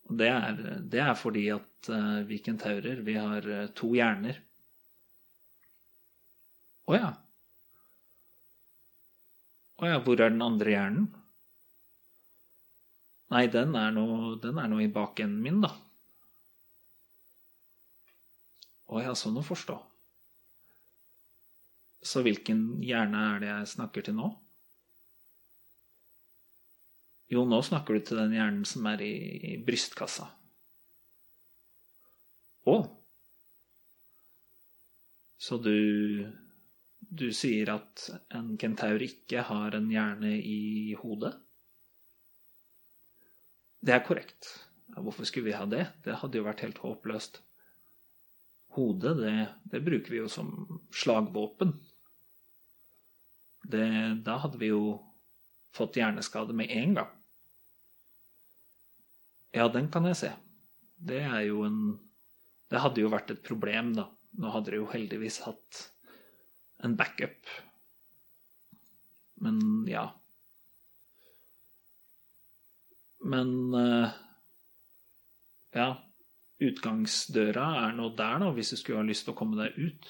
Og 0.10 0.18
det 0.20 0.27
er, 0.30 0.62
det 0.91 1.01
er 1.01 1.15
fordi 1.18 1.48
at 1.53 1.89
uh, 1.89 2.22
vi 2.27 2.41
kentaurer, 2.44 3.01
vi 3.06 3.15
har 3.18 3.48
uh, 3.48 3.68
to 3.77 3.94
hjerner. 3.96 4.38
Å 6.91 6.98
ja. 6.98 7.12
Å 9.82 9.89
ja, 9.89 10.01
hvor 10.06 10.20
er 10.20 10.30
den 10.30 10.46
andre 10.46 10.75
hjernen? 10.75 11.08
Nei, 13.32 13.46
den 13.48 13.74
er 13.80 13.94
nå, 13.96 14.06
den 14.44 14.60
er 14.60 14.68
nå 14.70 14.82
i 14.84 14.91
bakenden 14.91 15.39
min, 15.41 15.62
da. 15.63 15.72
Å 18.91 19.01
ja, 19.01 19.15
sånn 19.15 19.39
å 19.39 19.46
forstå. 19.48 19.77
Så 22.03 22.22
hvilken 22.25 22.82
hjerne 22.84 23.25
er 23.32 23.41
det 23.41 23.51
jeg 23.53 23.74
snakker 23.77 24.06
til 24.06 24.18
nå? 24.20 24.34
Jo, 27.32 27.46
nå 27.48 27.62
snakker 27.64 27.96
du 27.96 28.04
til 28.04 28.20
den 28.20 28.34
hjernen 28.36 28.66
som 28.68 28.88
er 28.92 29.02
i, 29.06 29.14
i 29.54 29.58
brystkassa. 29.64 30.28
Å. 32.68 32.76
Så 35.42 35.58
du 35.58 35.76
Du 37.12 37.28
sier 37.36 37.68
at 37.74 38.06
en 38.38 38.54
kentaur 38.62 39.02
ikke 39.04 39.42
har 39.44 39.76
en 39.76 39.90
hjerne 39.92 40.30
i 40.38 40.94
hodet? 40.96 41.34
Det 43.82 43.96
er 43.96 44.06
korrekt. 44.06 44.48
Hvorfor 44.96 45.28
skulle 45.28 45.50
vi 45.50 45.58
ha 45.58 45.66
det? 45.68 45.88
Det 46.06 46.20
hadde 46.22 46.40
jo 46.40 46.46
vært 46.46 46.64
helt 46.64 46.80
håpløst. 46.80 47.42
Hodet, 48.78 49.16
det, 49.20 49.34
det 49.74 49.84
bruker 49.84 50.14
vi 50.14 50.22
jo 50.22 50.30
som 50.32 50.54
slagvåpen. 50.96 51.74
Det, 53.68 53.88
da 54.24 54.38
hadde 54.46 54.62
vi 54.62 54.72
jo 54.72 54.96
fått 55.76 56.00
hjerneskade 56.00 56.56
med 56.56 56.72
en 56.72 56.96
gang. 57.02 57.12
Ja, 59.55 59.67
den 59.67 59.89
kan 59.91 60.08
jeg 60.08 60.17
se. 60.20 60.31
Det 61.01 61.20
er 61.25 61.41
jo 61.50 61.65
en 61.67 62.00
Det 62.72 62.79
hadde 62.79 63.01
jo 63.03 63.10
vært 63.12 63.34
et 63.34 63.41
problem, 63.43 63.91
da. 63.98 64.05
Nå 64.39 64.51
hadde 64.53 64.72
de 64.72 64.77
jo 64.79 64.88
heldigvis 64.88 65.41
hatt 65.43 65.79
en 66.86 66.96
backup. 66.96 67.50
Men 69.43 69.60
ja. 69.91 70.05
Men 73.20 73.51
uh, 73.75 74.08
Ja. 75.75 75.89
Utgangsdøra 76.62 77.67
er 77.88 77.93
nå 77.98 78.12
der, 78.13 78.38
da, 78.38 78.51
hvis 78.53 78.70
du 78.70 78.77
skulle 78.77 79.01
ha 79.01 79.05
lyst 79.08 79.25
til 79.25 79.34
å 79.34 79.38
komme 79.39 79.58
deg 79.58 79.77
ut. 79.81 80.10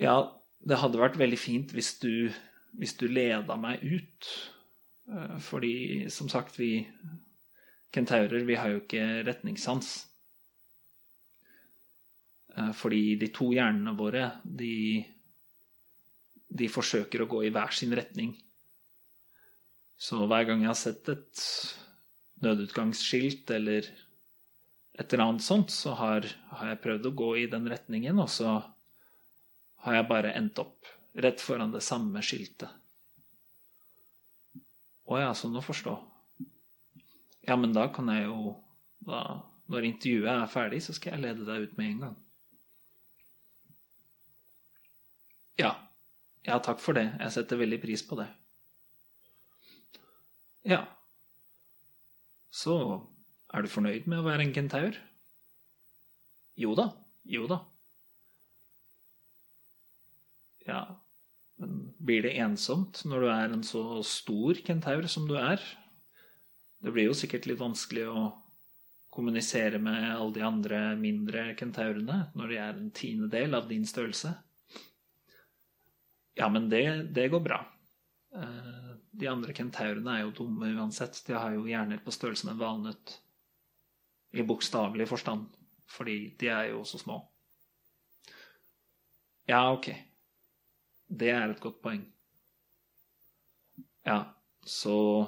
Ja, 0.00 0.14
det 0.64 0.78
hadde 0.80 1.00
vært 1.00 1.18
veldig 1.20 1.38
fint 1.40 1.74
hvis 1.76 1.98
du, 2.00 2.32
hvis 2.80 2.96
du 2.96 3.04
leda 3.04 3.58
meg 3.60 3.84
ut. 3.84 4.30
Uh, 5.06 5.38
fordi, 5.42 6.10
som 6.10 6.28
sagt, 6.28 6.58
vi 6.60 6.86
kentaurer, 7.94 8.44
vi 8.44 8.58
har 8.58 8.72
jo 8.72 8.82
ikke 8.82 9.04
retningssans. 9.26 9.94
Eh, 12.56 12.72
fordi 12.72 13.16
de 13.20 13.28
to 13.34 13.50
hjernene 13.52 13.92
våre, 13.96 14.30
de, 14.44 15.04
de 16.48 16.68
forsøker 16.72 17.22
å 17.22 17.30
gå 17.30 17.44
i 17.46 17.52
hver 17.54 17.74
sin 17.76 17.92
retning. 17.96 18.34
Så 19.96 20.24
hver 20.28 20.48
gang 20.48 20.64
jeg 20.64 20.72
har 20.72 20.80
sett 20.80 21.08
et 21.12 21.44
nødutgangsskilt 22.44 23.50
eller 23.56 23.88
et 24.96 25.12
eller 25.12 25.24
annet 25.24 25.44
sånt, 25.44 25.72
så 25.72 25.92
har, 25.96 26.28
har 26.56 26.72
jeg 26.72 26.82
prøvd 26.84 27.08
å 27.08 27.16
gå 27.16 27.30
i 27.42 27.46
den 27.52 27.68
retningen, 27.68 28.20
og 28.20 28.28
så 28.32 28.58
har 29.84 29.96
jeg 29.98 30.08
bare 30.08 30.32
endt 30.36 30.60
opp 30.60 30.88
rett 31.16 31.40
foran 31.40 31.72
det 31.72 31.84
samme 31.84 32.20
skiltet. 32.24 32.72
Å 35.06 35.18
ja, 35.20 35.32
sånn 35.38 35.56
å 35.58 35.62
forstå. 35.62 35.94
Ja, 37.46 37.54
men 37.54 37.74
da 37.74 37.86
kan 37.94 38.10
jeg 38.10 38.26
jo 38.26 38.56
da, 39.06 39.20
Når 39.70 39.86
intervjuet 39.86 40.30
er 40.30 40.50
ferdig, 40.50 40.80
så 40.82 40.94
skal 40.94 41.14
jeg 41.14 41.22
lede 41.24 41.46
deg 41.46 41.66
ut 41.66 41.78
med 41.78 41.88
en 41.90 42.02
gang. 42.04 42.16
Ja. 45.58 45.72
Ja, 46.46 46.58
takk 46.62 46.78
for 46.82 46.94
det. 46.94 47.08
Jeg 47.18 47.34
setter 47.34 47.58
veldig 47.58 47.80
pris 47.82 48.04
på 48.06 48.18
det. 48.20 48.28
Ja. 50.70 50.84
Så 52.54 52.76
er 53.50 53.66
du 53.66 53.70
fornøyd 53.70 54.06
med 54.06 54.22
å 54.22 54.26
være 54.26 54.46
en 54.46 54.54
kentaur? 54.54 55.00
Jo 56.54 56.76
da. 56.78 56.92
Jo 57.26 57.50
da. 57.50 57.58
Ja, 60.66 60.80
blir 61.56 62.26
det 62.26 62.36
ensomt 62.42 63.02
når 63.08 63.22
du 63.22 63.28
er 63.32 63.52
en 63.54 63.64
så 63.64 63.82
stor 64.04 64.58
kentaur 64.66 65.06
som 65.08 65.28
du 65.28 65.36
er? 65.40 65.62
Det 66.82 66.92
blir 66.92 67.08
jo 67.08 67.16
sikkert 67.16 67.48
litt 67.48 67.60
vanskelig 67.60 68.04
å 68.10 68.26
kommunisere 69.16 69.78
med 69.80 70.10
alle 70.12 70.34
de 70.36 70.44
andre 70.44 70.80
mindre 71.00 71.48
kentaurene 71.56 72.26
når 72.36 72.52
de 72.52 72.58
er 72.60 72.74
en 72.74 72.90
tiendedel 72.92 73.56
av 73.56 73.70
din 73.70 73.86
størrelse. 73.88 74.34
Ja, 76.36 76.50
men 76.52 76.68
det, 76.68 76.84
det 77.16 77.30
går 77.32 77.40
bra. 77.40 77.62
Eh, 78.36 78.90
de 79.16 79.28
andre 79.30 79.54
kentaurene 79.56 80.18
er 80.18 80.26
jo 80.26 80.34
dumme 80.42 80.68
uansett. 80.76 81.22
De 81.24 81.32
har 81.32 81.54
jo 81.56 81.64
hjerner 81.64 82.02
på 82.04 82.12
størrelse 82.12 82.44
med 82.44 82.58
en 82.58 82.64
valnøtt. 82.64 83.14
I 84.36 84.44
bokstavelig 84.44 85.06
forstand. 85.08 85.48
Fordi 85.88 86.18
de 86.36 86.50
er 86.52 86.68
jo 86.74 86.82
så 86.84 87.00
små. 87.00 87.22
Ja, 89.48 89.70
ok. 89.72 89.88
Det 91.06 91.30
er 91.30 91.50
et 91.50 91.60
godt 91.62 91.80
poeng. 91.82 92.04
Ja, 94.06 94.22
så 94.62 95.26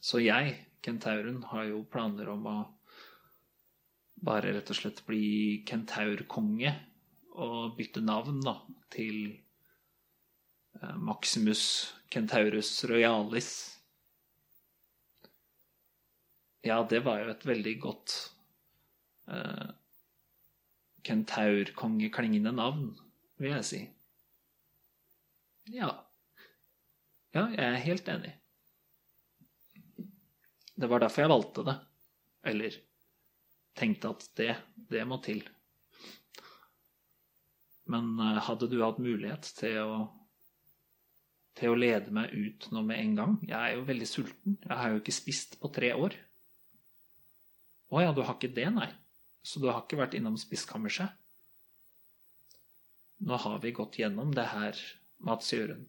Så 0.00 0.18
jeg, 0.22 0.54
kentauren, 0.80 1.42
har 1.42 1.64
jo 1.68 1.82
planer 1.84 2.30
om 2.32 2.46
å 2.48 2.58
bare 4.24 4.54
rett 4.54 4.70
og 4.72 4.78
slett 4.78 5.02
bli 5.06 5.62
kentaurkonge 5.68 6.70
og 7.38 7.74
bytte 7.76 8.00
navn 8.00 8.40
da, 8.40 8.54
til 8.90 9.18
eh, 10.80 10.96
Maximus 10.96 11.64
Kentaurus 12.10 12.72
Royalis. 12.88 13.50
Ja, 16.64 16.80
det 16.88 17.02
var 17.04 17.20
jo 17.20 17.28
et 17.30 17.44
veldig 17.46 17.74
godt 17.82 18.14
uh, 19.30 19.68
kentaurkongeklingende 21.06 22.52
navn, 22.56 22.88
vil 23.38 23.54
jeg 23.54 23.66
si. 23.66 23.80
Ja. 25.72 25.92
Ja, 27.34 27.44
jeg 27.52 27.64
er 27.64 27.84
helt 27.84 28.08
enig. 28.10 28.34
Det 30.78 30.88
var 30.90 31.02
derfor 31.02 31.24
jeg 31.24 31.32
valgte 31.32 31.64
det. 31.66 31.76
Eller 32.48 32.76
tenkte 33.78 34.12
at 34.14 34.28
det, 34.38 34.52
det 34.90 35.04
må 35.06 35.18
til. 35.22 35.42
Men 37.88 38.14
eh, 38.20 38.40
hadde 38.46 38.68
du 38.70 38.78
hatt 38.82 39.00
mulighet 39.02 39.48
til 39.58 39.78
å, 39.82 39.98
til 41.58 41.72
å 41.74 41.78
lede 41.78 42.14
meg 42.14 42.32
ut 42.32 42.68
nå 42.74 42.84
med 42.86 43.02
en 43.02 43.14
gang? 43.18 43.36
Jeg 43.48 43.58
er 43.58 43.76
jo 43.76 43.86
veldig 43.88 44.08
sulten. 44.08 44.58
Jeg 44.64 44.80
har 44.80 44.92
jo 44.92 45.02
ikke 45.02 45.16
spist 45.16 45.58
på 45.62 45.70
tre 45.74 45.92
år. 45.96 46.16
Å 47.88 48.04
ja, 48.04 48.12
du 48.12 48.20
har 48.22 48.36
ikke 48.36 48.52
det, 48.52 48.68
nei? 48.74 48.90
Så 49.42 49.62
du 49.62 49.70
har 49.70 49.82
ikke 49.82 50.00
vært 50.00 50.18
innom 50.18 50.36
spiskammerset? 50.40 51.14
Nå 53.18 53.36
har 53.44 53.58
vi 53.62 53.74
gått 53.74 53.98
gjennom 53.98 54.34
det 54.34 54.46
her, 54.52 54.78
Mats 55.26 55.52
Jørund. 55.52 55.86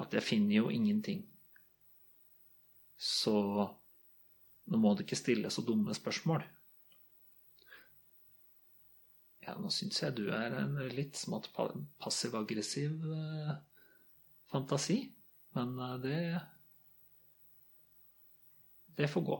At 0.00 0.12
jeg 0.12 0.24
finner 0.24 0.58
jo 0.58 0.72
ingenting. 0.72 1.22
Så 3.00 3.36
nå 4.70 4.78
må 4.78 4.92
du 4.94 5.02
ikke 5.04 5.18
stille 5.18 5.50
så 5.50 5.64
dumme 5.66 5.94
spørsmål. 5.96 6.44
Ja, 9.42 9.56
nå 9.58 9.72
syns 9.74 9.98
jeg 10.04 10.14
du 10.20 10.28
er 10.30 10.54
en 10.60 10.76
litt 10.94 11.18
smått 11.18 11.48
passiv-aggressiv 11.56 13.02
eh, 13.10 13.54
fantasi. 14.52 15.00
Men 15.56 15.78
eh, 15.78 15.96
det 16.04 16.20
Det 18.96 19.08
får 19.08 19.24
gå. 19.24 19.36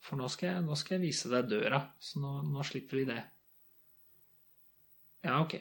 For 0.00 0.16
nå 0.16 0.28
skal, 0.32 0.48
jeg, 0.48 0.64
nå 0.64 0.74
skal 0.80 0.96
jeg 0.96 1.04
vise 1.10 1.28
deg 1.28 1.50
døra, 1.50 1.82
så 2.00 2.22
nå, 2.22 2.30
nå, 2.48 2.62
slipper 2.64 2.96
vi 2.96 3.04
det. 3.10 3.18
Ja, 5.20 5.40
ok. 5.42 5.60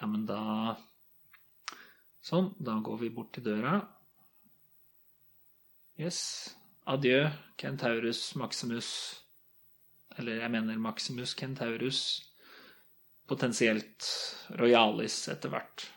Ja, 0.00 0.06
men 0.06 0.26
da 0.26 0.40
Sånn. 2.22 2.52
Da 2.62 2.76
går 2.78 3.00
vi 3.00 3.10
bort 3.10 3.32
til 3.34 3.42
døra. 3.48 3.80
Yes. 5.98 6.20
Adjø, 6.86 7.26
Kentaurus 7.58 8.20
Maximus. 8.38 8.90
Eller 10.18 10.38
jeg 10.44 10.52
mener 10.54 10.78
Maximus 10.78 11.34
Kentaurus. 11.38 12.02
Potensielt 13.26 14.06
Royalis 14.60 15.16
etter 15.32 15.50
hvert. 15.50 15.88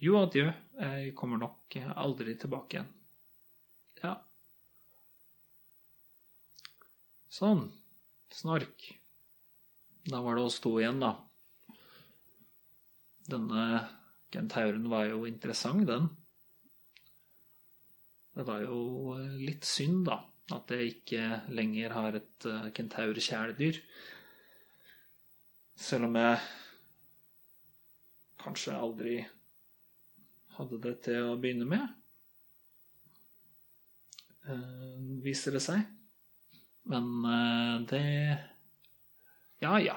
Jo, 0.00 0.22
adjø. 0.22 0.46
Jeg 0.78 1.14
kommer 1.18 1.40
nok 1.42 1.76
aldri 2.00 2.36
tilbake 2.40 2.78
igjen. 2.78 2.92
Ja. 4.00 4.14
Sånn. 7.28 7.66
Snork. 8.32 8.97
Da 10.08 10.20
var 10.24 10.36
det 10.36 10.42
oss 10.42 10.60
to 10.64 10.70
igjen, 10.80 11.02
da. 11.02 11.10
Denne 13.28 13.64
kentauren 14.32 14.86
var 14.88 15.04
jo 15.10 15.26
interessant, 15.28 15.84
den. 15.88 16.08
Det 18.32 18.46
var 18.48 18.62
jo 18.64 19.18
litt 19.36 19.68
synd, 19.68 20.06
da, 20.08 20.22
at 20.56 20.72
jeg 20.72 20.94
ikke 20.94 21.42
lenger 21.52 21.92
har 21.96 22.16
et 22.16 22.48
eh, 22.48 22.70
kentaurkjæledyr. 22.78 23.82
Selv 25.78 26.08
om 26.08 26.16
jeg 26.16 26.40
kanskje 28.40 28.78
aldri 28.78 29.18
hadde 30.56 30.80
det 30.88 30.94
til 31.04 31.28
å 31.28 31.36
begynne 31.38 31.68
med. 31.68 31.84
Uh, 34.48 35.20
viser 35.22 35.52
det 35.54 35.60
seg. 35.62 35.84
Men 36.88 37.84
det 37.90 38.00
Ja, 39.58 39.78
ja. 39.82 39.96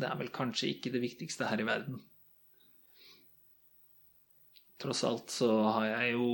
Det 0.00 0.08
er 0.08 0.16
vel 0.16 0.30
kanskje 0.32 0.70
ikke 0.72 0.92
det 0.94 1.02
viktigste 1.02 1.48
her 1.50 1.60
i 1.60 1.66
verden. 1.68 1.98
Tross 4.80 5.02
alt 5.04 5.32
så 5.34 5.50
har 5.76 5.88
jeg 5.90 6.14
jo 6.14 6.28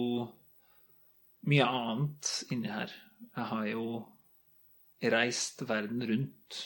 mye 1.51 1.67
annet 1.67 2.31
inni 2.55 2.71
her. 2.71 2.93
Jeg 3.35 3.49
har 3.51 3.67
jo 3.73 3.87
reist 5.17 5.65
verden 5.67 6.05
rundt 6.07 6.61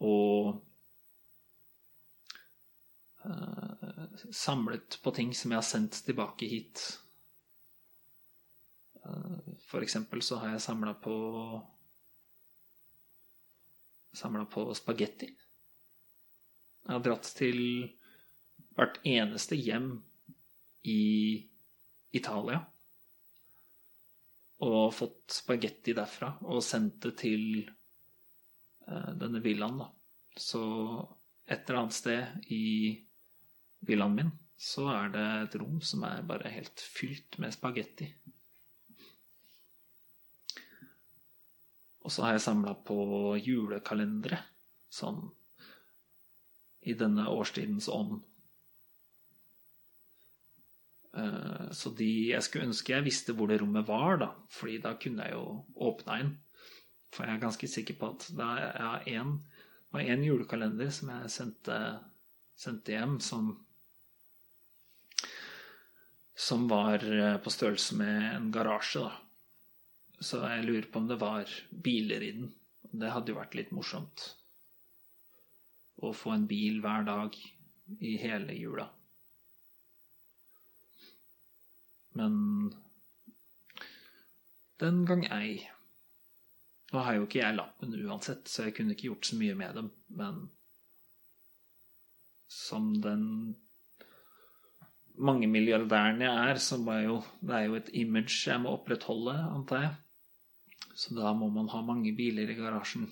og 0.00 0.60
uh, 3.24 4.20
samlet 4.32 5.00
på 5.02 5.12
ting 5.16 5.32
som 5.36 5.52
jeg 5.52 5.60
har 5.60 5.68
sendt 5.68 6.02
tilbake 6.04 6.48
hit. 6.48 6.84
Eh, 9.04 9.52
for 9.68 9.84
eksempel 9.84 10.22
så 10.24 10.40
har 10.40 10.54
jeg 10.54 10.64
samla 10.64 10.94
på 11.00 11.14
Samla 14.12 14.44
på 14.50 14.64
spagetti. 14.74 15.28
Jeg 16.86 16.92
har 16.92 17.02
dratt 17.04 17.28
til 17.36 17.60
hvert 18.74 18.98
eneste 19.06 19.58
hjem 19.58 19.92
i 20.88 21.02
Italia 22.16 22.62
og 24.66 24.92
fått 24.92 25.36
spagetti 25.40 25.94
derfra 25.96 26.32
og 26.50 26.62
sendt 26.64 26.98
det 27.06 27.14
til 27.22 27.44
uh, 28.88 29.12
denne 29.16 29.40
villaen, 29.44 29.80
da. 29.80 29.88
Så 30.36 30.60
et 31.46 31.64
eller 31.64 31.80
annet 31.82 31.96
sted 31.96 32.52
i 32.52 32.64
villaen 33.86 34.16
min 34.16 34.32
så 34.60 34.84
er 34.92 35.12
det 35.14 35.26
et 35.44 35.56
rom 35.62 35.78
som 35.80 36.02
er 36.04 36.26
bare 36.28 36.52
helt 36.52 36.82
fylt 36.84 37.38
med 37.40 37.54
spagetti. 37.54 38.10
Og 42.00 42.12
så 42.12 42.24
har 42.24 42.36
jeg 42.36 42.46
samla 42.46 42.74
på 42.86 42.96
julekalendere, 43.42 44.40
sånn 44.90 45.20
i 46.88 46.94
denne 46.96 47.26
årstidens 47.28 47.90
ånd. 47.92 48.22
Eh, 51.12 51.66
så 51.76 51.90
de 51.96 52.10
Jeg 52.30 52.42
skulle 52.46 52.70
ønske 52.70 52.94
jeg 52.94 53.04
visste 53.04 53.34
hvor 53.36 53.50
det 53.50 53.60
rommet 53.60 53.88
var, 53.88 54.16
da, 54.22 54.30
fordi 54.48 54.78
da 54.80 54.94
kunne 54.96 55.26
jeg 55.26 55.36
jo 55.36 55.64
åpna 55.90 56.20
inn. 56.22 56.36
For 57.12 57.26
jeg 57.26 57.36
er 57.36 57.42
ganske 57.42 57.68
sikker 57.68 57.98
på 58.00 58.12
at 58.14 58.28
det 58.38 58.50
en, 59.12 59.34
var 59.90 60.06
en 60.06 60.24
julekalender 60.24 60.92
som 60.94 61.10
jeg 61.12 61.34
sendte, 61.34 61.80
sendte 62.56 62.94
hjem, 62.94 63.18
som 63.20 63.58
som 66.40 66.68
var 66.68 67.02
eh, 67.04 67.36
på 67.36 67.50
størrelse 67.52 67.96
med 68.00 68.34
en 68.34 68.46
garasje, 68.54 69.02
da. 69.04 69.10
Så 70.20 70.42
jeg 70.44 70.66
lurer 70.66 70.88
på 70.92 71.00
om 71.00 71.08
det 71.08 71.16
var 71.20 71.48
biler 71.70 72.22
i 72.22 72.32
den. 72.36 72.50
Det 72.90 73.12
hadde 73.12 73.32
jo 73.32 73.38
vært 73.38 73.56
litt 73.56 73.72
morsomt. 73.72 74.26
Å 76.00 76.12
få 76.16 76.34
en 76.34 76.46
bil 76.50 76.80
hver 76.84 77.06
dag 77.08 77.36
i 78.00 78.14
hele 78.20 78.56
jula. 78.56 78.86
Men 82.18 82.34
den 84.80 85.04
gang 85.08 85.26
ei. 85.32 85.60
Nå 86.90 87.02
har 87.06 87.16
jo 87.16 87.26
ikke 87.26 87.42
jeg 87.42 87.56
lappen 87.56 87.94
uansett, 87.94 88.48
så 88.50 88.66
jeg 88.66 88.76
kunne 88.76 88.96
ikke 88.96 89.10
gjort 89.12 89.28
så 89.28 89.38
mye 89.38 89.56
med 89.56 89.76
dem, 89.78 89.90
men 90.18 90.40
som 92.50 92.88
den 93.04 93.26
mange 95.20 95.46
milliardæren 95.46 96.24
jeg 96.24 96.50
er, 96.50 96.58
så 96.58 96.80
må 96.80 96.96
jeg 96.98 97.04
jo 97.06 97.18
Det 97.40 97.54
er 97.56 97.66
jo 97.68 97.76
et 97.78 97.90
image 98.00 98.38
jeg 98.46 98.60
må 98.60 98.74
opprettholde, 98.74 99.36
antar 99.54 99.84
jeg. 99.84 99.92
Så 101.00 101.14
da 101.16 101.30
må 101.32 101.48
man 101.48 101.70
ha 101.72 101.80
mange 101.80 102.12
biler 102.12 102.50
i 102.50 102.54
garasjen. 102.58 103.06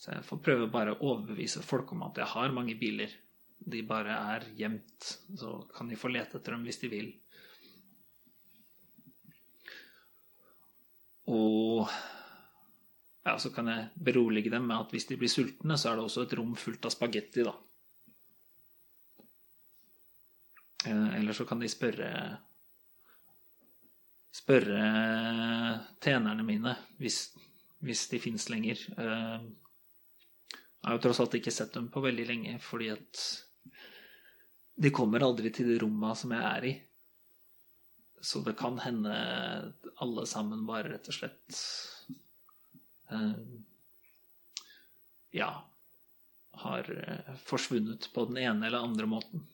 Så 0.00 0.14
jeg 0.14 0.24
får 0.24 0.38
prøve 0.40 0.68
bare 0.72 0.94
å 0.94 1.02
overbevise 1.10 1.60
folk 1.60 1.92
om 1.92 2.06
at 2.06 2.16
jeg 2.22 2.32
har 2.32 2.54
mange 2.56 2.78
biler. 2.80 3.12
De 3.60 3.82
bare 3.84 4.16
er 4.32 4.46
gjemt. 4.56 5.10
Så 5.36 5.58
kan 5.74 5.90
de 5.92 5.98
få 6.00 6.08
lete 6.08 6.40
etter 6.40 6.56
dem 6.56 6.64
hvis 6.64 6.80
de 6.80 6.88
vil. 6.94 7.10
Og 11.28 11.84
ja, 13.26 13.36
så 13.36 13.52
kan 13.52 13.68
jeg 13.68 13.90
berolige 14.08 14.50
dem 14.56 14.64
med 14.64 14.78
at 14.80 14.96
hvis 14.96 15.10
de 15.10 15.20
blir 15.20 15.28
sultne, 15.28 15.76
så 15.76 15.90
er 15.90 16.00
det 16.00 16.06
også 16.08 16.24
et 16.24 16.38
rom 16.40 16.56
fullt 16.56 16.88
av 16.88 16.94
spagetti, 16.96 17.44
da. 17.44 17.52
Eh, 20.88 21.18
eller 21.20 21.36
så 21.36 21.44
kan 21.44 21.60
de 21.60 21.68
spørre 21.68 22.08
spørre 24.30 24.80
tjenerne 26.02 26.44
mine, 26.46 26.74
hvis, 27.00 27.22
hvis 27.84 28.06
de 28.12 28.20
fins 28.22 28.48
lenger. 28.52 28.82
Eh, 28.96 29.46
jeg 30.50 30.88
har 30.88 30.96
jo 30.96 31.02
tross 31.04 31.20
alt 31.22 31.36
ikke 31.36 31.54
sett 31.54 31.74
dem 31.76 31.90
på 31.92 32.02
veldig 32.04 32.26
lenge, 32.28 32.58
fordi 32.64 32.92
at 32.94 33.24
de 34.80 34.92
kommer 34.94 35.26
aldri 35.26 35.52
til 35.52 35.68
de 35.68 35.80
romma 35.82 36.14
som 36.16 36.32
jeg 36.32 36.44
er 36.50 36.68
i. 36.70 36.74
Så 38.20 38.40
det 38.44 38.56
kan 38.60 38.78
hende 38.80 39.16
alle 40.00 40.26
sammen 40.28 40.66
bare 40.68 40.94
rett 40.94 41.08
og 41.08 41.16
slett 41.16 41.60
eh, 43.12 43.34
Ja 45.36 45.50
har 46.60 47.04
eh, 47.08 47.36
forsvunnet 47.36 48.10
på 48.12 48.24
den 48.28 48.36
ene 48.36 48.66
eller 48.66 48.84
andre 48.84 49.06
måten. 49.06 49.46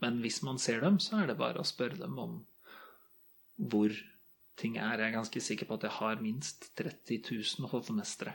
Men 0.00 0.20
hvis 0.24 0.42
man 0.42 0.58
ser 0.58 0.80
dem, 0.80 0.96
så 1.00 1.20
er 1.20 1.28
det 1.28 1.40
bare 1.40 1.60
å 1.60 1.66
spørre 1.66 1.98
dem 2.00 2.16
om 2.18 2.38
hvor 3.60 3.92
ting 4.56 4.78
er. 4.78 4.98
Jeg 4.98 5.08
er 5.08 5.18
ganske 5.18 5.40
sikker 5.44 5.68
på 5.68 5.76
at 5.76 5.86
jeg 5.88 5.96
har 5.98 6.22
minst 6.22 6.70
30 6.78 7.20
000 7.30 7.68
hovmestere. 7.72 8.34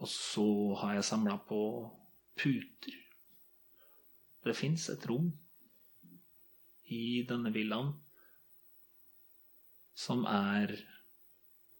Og 0.00 0.08
så 0.08 0.74
har 0.80 0.96
jeg 0.96 1.04
samla 1.04 1.36
på 1.48 1.62
puter. 2.40 2.96
Det 4.44 4.56
fins 4.56 4.88
et 4.88 5.04
rom 5.10 5.28
i 6.88 7.22
denne 7.28 7.52
villaen 7.52 7.92
som 10.00 10.24
er 10.24 10.72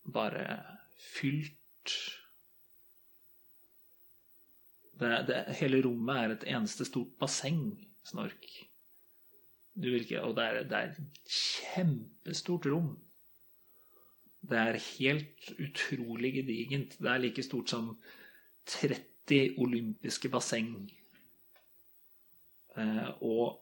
bare 0.04 0.44
fylt 1.00 1.94
det, 5.00 5.12
det, 5.30 5.38
Hele 5.56 5.80
rommet 5.86 6.18
er 6.18 6.34
et 6.34 6.44
eneste 6.52 6.84
stort 6.84 7.14
basseng, 7.20 7.62
Snork. 8.04 8.69
Ikke, 9.80 10.22
og 10.22 10.36
det 10.36 10.44
er, 10.44 10.62
det 10.68 10.78
er 10.78 10.94
kjempestort 11.26 12.66
rom. 12.68 12.90
Det 14.40 14.58
er 14.58 14.80
helt 14.98 15.52
utrolig 15.60 16.34
gedigent. 16.34 16.98
Det 16.98 17.10
er 17.10 17.22
like 17.22 17.42
stort 17.42 17.70
som 17.70 17.94
30 18.66 19.58
olympiske 19.60 20.28
basseng. 20.32 20.90
Eh, 22.76 23.08
og 23.20 23.60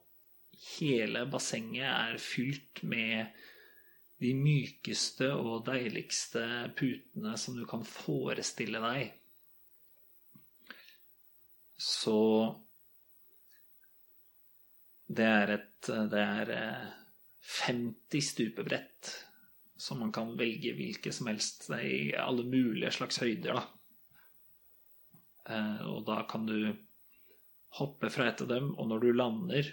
hele 0.78 1.26
bassenget 1.30 1.86
er 1.86 2.18
fylt 2.18 2.82
med 2.82 3.26
de 4.18 4.34
mykeste 4.34 5.30
og 5.34 5.66
deiligste 5.66 6.44
putene 6.78 7.36
som 7.38 7.56
du 7.58 7.64
kan 7.70 7.84
forestille 7.86 8.80
deg. 8.82 9.12
Så 11.78 12.18
det 15.08 15.24
er 15.24 15.54
et 15.56 15.88
Det 16.12 16.20
er 16.20 16.50
50 17.64 18.18
eh, 18.18 18.22
stupebrett 18.24 19.10
som 19.78 20.00
man 20.02 20.10
kan 20.12 20.32
velge 20.36 20.74
hvilke 20.74 21.12
som 21.14 21.30
helst 21.30 21.68
i 21.70 22.10
alle 22.18 22.42
mulige 22.42 22.90
slags 22.96 23.20
høyder, 23.22 23.60
da. 23.60 23.62
Eh, 25.54 25.84
og 25.86 26.02
da 26.08 26.24
kan 26.28 26.48
du 26.48 26.74
hoppe 27.78 28.10
fra 28.10 28.26
et 28.28 28.42
av 28.42 28.50
dem, 28.50 28.72
og 28.74 28.90
når 28.90 29.04
du 29.04 29.12
lander, 29.14 29.70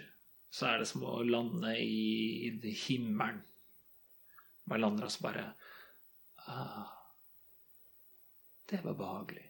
så 0.50 0.70
er 0.70 0.80
det 0.80 0.88
som 0.92 1.02
å 1.04 1.24
lande 1.26 1.74
i 1.82 2.72
himmelen. 2.86 3.42
Man 4.70 4.82
lander 4.82 5.06
altså 5.06 5.26
bare 5.26 5.44
ah, 6.46 6.86
Det 8.66 8.80
var 8.82 8.96
behagelig. 8.98 9.44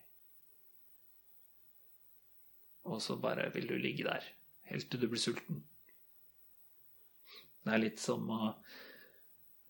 Og 2.88 3.00
så 3.02 3.16
bare 3.20 3.48
vil 3.54 3.68
du 3.70 3.76
ligge 3.80 4.04
der 4.08 4.24
helt 4.70 4.90
til 4.90 5.00
du 5.00 5.08
blir 5.12 5.20
sulten. 5.20 5.62
Det 7.66 7.72
er 7.74 7.80
litt 7.82 7.98
som 7.98 8.28
å 8.30 8.52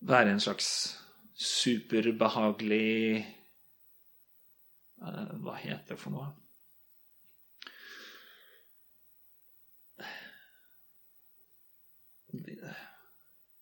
være 0.05 0.35
en 0.35 0.41
slags 0.43 0.67
superbehagelig 1.33 3.23
uh, 5.01 5.31
Hva 5.41 5.55
heter 5.57 5.95
det 5.95 5.97
for 5.97 6.13
noe? 6.13 6.27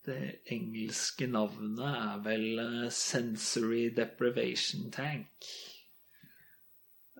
Det, 0.06 0.17
engelske 0.52 1.30
navnet 1.32 1.80
er 1.88 2.19
vel 2.28 2.60
uh, 2.60 2.89
Sensory 2.91 3.86
Deprivation 3.95 4.91
Tank. 4.91 5.48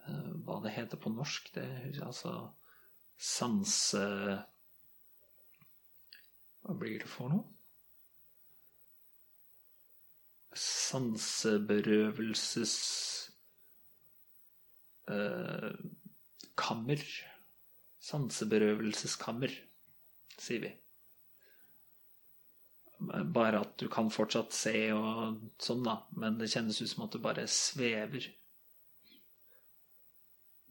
Uh, 0.04 0.36
hva 0.44 0.60
det 0.68 0.76
heter 0.76 1.00
på 1.00 1.16
norsk, 1.16 1.48
det 1.56 1.64
er 1.64 2.04
altså 2.10 2.36
sanse... 3.16 4.04
Hva 6.66 6.74
blir 6.82 6.98
det 7.04 7.10
for 7.10 7.30
noe? 7.30 7.44
Sanseberøvelses... 10.56 12.76
Eh, 15.14 15.72
kammer. 16.58 17.02
Sanseberøvelseskammer, 18.06 19.52
sier 20.40 20.62
vi. 20.64 20.72
Bare 23.36 23.60
at 23.60 23.80
du 23.82 23.88
kan 23.92 24.10
fortsatt 24.14 24.54
se 24.56 24.94
og 24.96 25.40
sånn, 25.62 25.84
da. 25.86 25.96
Men 26.18 26.38
det 26.40 26.52
kjennes 26.54 26.82
ut 26.82 26.92
som 26.92 27.04
at 27.06 27.14
du 27.14 27.20
bare 27.22 27.48
svever. 27.52 28.24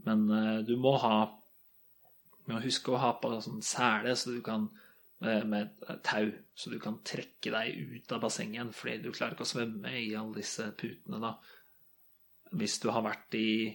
Men 0.08 0.20
eh, 0.30 0.60
du 0.66 0.76
må 0.80 0.92
ha 1.00 1.16
Du 2.44 2.52
må 2.52 2.58
huske 2.60 2.92
å 2.92 3.00
ha 3.00 3.12
på 3.16 3.40
sånn 3.40 3.62
sele 3.64 4.12
så 4.20 4.30
du 4.34 4.42
kan, 4.44 4.66
med 5.24 5.84
tau, 6.04 6.30
så 6.54 6.70
du 6.70 6.78
kan 6.82 7.00
trekke 7.06 7.52
deg 7.54 7.94
ut 7.94 8.12
av 8.14 8.22
bassenget 8.24 8.74
fordi 8.76 8.98
du 9.04 9.10
klarer 9.12 9.36
ikke 9.36 9.46
å 9.46 9.52
svømme 9.54 9.92
i 10.00 10.12
alle 10.18 10.40
disse 10.40 10.68
putene, 10.78 11.20
da. 11.22 11.34
Hvis 12.54 12.78
du 12.82 12.90
har 12.94 13.04
vært 13.06 13.34
i, 13.38 13.72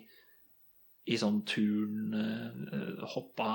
i 1.10 1.18
sånn 1.20 1.42
turn, 1.50 2.14
eh, 2.16 3.04
hoppa 3.16 3.52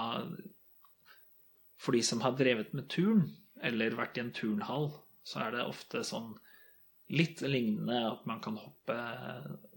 For 1.80 1.92
de 1.92 2.00
som 2.07 2.22
har 2.24 2.37
drevet 2.38 2.72
med 2.72 2.88
turn, 2.88 3.26
eller 3.61 3.96
vært 3.98 4.16
i 4.16 4.22
en 4.22 4.33
turnhall, 4.33 4.88
så 5.24 5.42
er 5.44 5.52
det 5.52 5.66
ofte 5.68 6.00
sånn 6.07 6.33
litt 7.12 7.42
lignende 7.44 7.98
at 8.09 8.24
man 8.28 8.40
kan 8.40 8.57
hoppe 8.57 8.96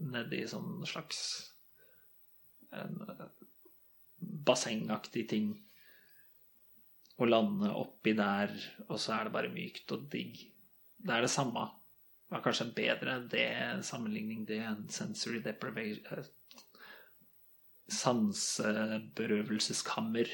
nedi 0.00 0.40
sånn 0.48 0.86
slags 0.88 1.18
en 2.72 2.96
bassengaktig 4.48 5.26
ting 5.28 5.50
og 7.18 7.26
lande 7.28 7.72
oppi 7.74 8.12
der, 8.16 8.52
og 8.88 9.00
så 9.00 9.12
er 9.16 9.24
det 9.26 9.32
bare 9.34 9.48
mykt 9.52 9.92
og 9.94 10.00
digg. 10.12 10.34
Det 10.98 11.14
er 11.14 11.20
det 11.24 11.30
samme. 11.32 11.64
Det 12.28 12.34
var 12.36 12.44
kanskje 12.44 12.64
en 12.68 12.76
bedre 12.76 13.28
det, 13.32 13.48
sammenligning 13.86 14.40
det 14.48 14.60
enn 14.66 14.88
sensory 14.92 15.38
deprivation 15.42 16.24
Sanseberøvelseskammer. 17.88 20.28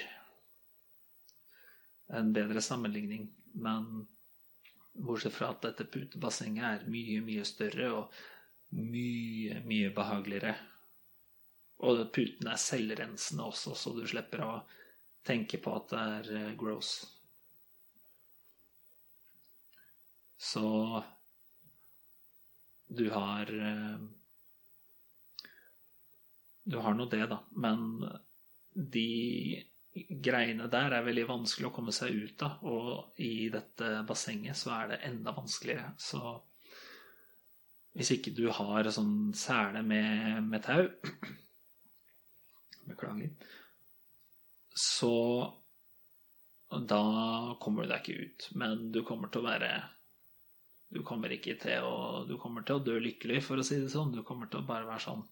En 2.18 2.33
bedre 2.35 2.61
sammenligning. 2.64 3.25
Men 3.55 4.09
bortsett 4.94 5.35
fra 5.37 5.51
at 5.55 5.62
dette 5.62 5.85
putebassenget 5.87 6.64
er 6.66 6.88
mye, 6.90 7.20
mye 7.23 7.44
større 7.47 7.92
og 7.94 8.05
mye, 8.75 9.62
mye 9.64 9.90
behageligere 9.94 10.55
og 11.83 12.05
putene 12.14 12.55
er 12.55 12.61
selvrensende 12.61 13.44
også, 13.44 13.75
så 13.77 13.92
du 13.97 14.05
slipper 14.09 14.44
å 14.44 14.53
tenke 15.24 15.60
på 15.62 15.74
at 15.78 15.92
det 15.92 16.00
er 16.00 16.32
eh, 16.38 16.54
gross. 16.60 16.96
Så 20.44 20.66
du 22.87 23.08
har 23.10 23.54
eh, 23.54 23.96
Du 26.64 26.78
har 26.80 26.94
nå 26.96 27.04
det, 27.12 27.26
da. 27.28 27.42
Men 27.60 28.00
de 28.72 29.08
greiene 29.94 30.66
der 30.72 30.94
er 30.96 31.04
veldig 31.06 31.26
vanskelig 31.28 31.68
å 31.68 31.74
komme 31.74 31.92
seg 31.92 32.16
ut 32.16 32.44
av. 32.46 32.62
Og 32.64 33.20
i 33.20 33.50
dette 33.52 33.98
bassenget 34.08 34.56
så 34.56 34.72
er 34.78 34.94
det 34.94 35.02
enda 35.10 35.34
vanskeligere. 35.37 35.92
Så 36.00 36.22
hvis 37.94 38.14
ikke 38.16 38.32
du 38.34 38.48
har 38.50 38.88
sånn 38.90 39.28
sele 39.38 39.84
med, 39.87 40.40
med 40.48 40.64
tau 40.64 40.88
Beklager. 42.88 43.30
Så 44.74 45.14
da 46.88 47.56
kommer 47.60 47.84
du 47.84 47.92
deg 47.92 48.02
ikke 48.02 48.26
ut. 48.26 48.48
Men 48.58 48.88
du 48.92 49.02
kommer 49.06 49.30
til 49.30 49.44
å 49.44 49.48
være 49.48 49.74
Du 50.94 51.00
kommer 51.06 51.32
ikke 51.34 51.56
til 51.62 51.87
å 51.87 52.24
Du 52.28 52.37
kommer 52.42 52.66
til 52.66 52.78
å 52.78 52.84
dø 52.84 52.98
lykkelig, 53.02 53.42
for 53.46 53.60
å 53.60 53.66
si 53.66 53.78
det 53.82 53.92
sånn. 53.94 54.14
Du 54.14 54.22
kommer 54.26 54.50
til 54.50 54.62
å 54.62 54.68
bare 54.68 54.88
være 54.88 55.06
sånn 55.06 55.24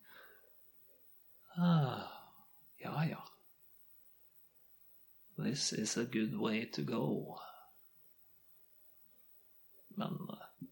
ah, 1.58 2.06
Ja, 2.82 2.94
ja. 3.08 3.22
This 5.42 5.72
is 5.72 5.96
a 5.96 6.04
good 6.04 6.36
way 6.38 6.66
to 6.76 6.82
go. 6.86 7.40
Men 9.96 10.18
eh, 10.30 10.68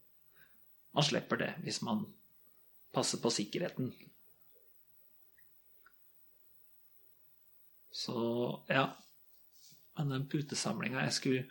man 0.95 1.03
slipper 1.03 1.41
det 1.41 1.49
hvis 1.65 1.81
man 1.83 2.05
passer 2.95 3.19
på 3.23 3.31
sikkerheten. 3.33 3.91
Så 7.91 8.17
ja. 8.67 8.85
Men 9.97 10.09
den 10.09 10.27
putesamlinga 10.31 11.03
Jeg 11.03 11.13
skulle 11.13 11.41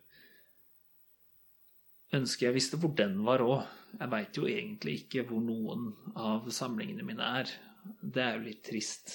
ønske 2.16 2.46
jeg 2.46 2.57
visste 2.57 2.79
hvor 2.81 2.94
den 2.96 3.20
var 3.26 3.44
òg. 3.44 3.66
Jeg 3.98 4.11
veit 4.12 4.38
jo 4.38 4.46
egentlig 4.48 4.94
ikke 5.03 5.26
hvor 5.29 5.42
noen 5.44 5.90
av 6.18 6.48
samlingene 6.55 7.07
mine 7.07 7.26
er. 7.42 7.53
Det 8.00 8.22
er 8.24 8.38
jo 8.38 8.46
litt 8.48 8.64
trist. 8.66 9.12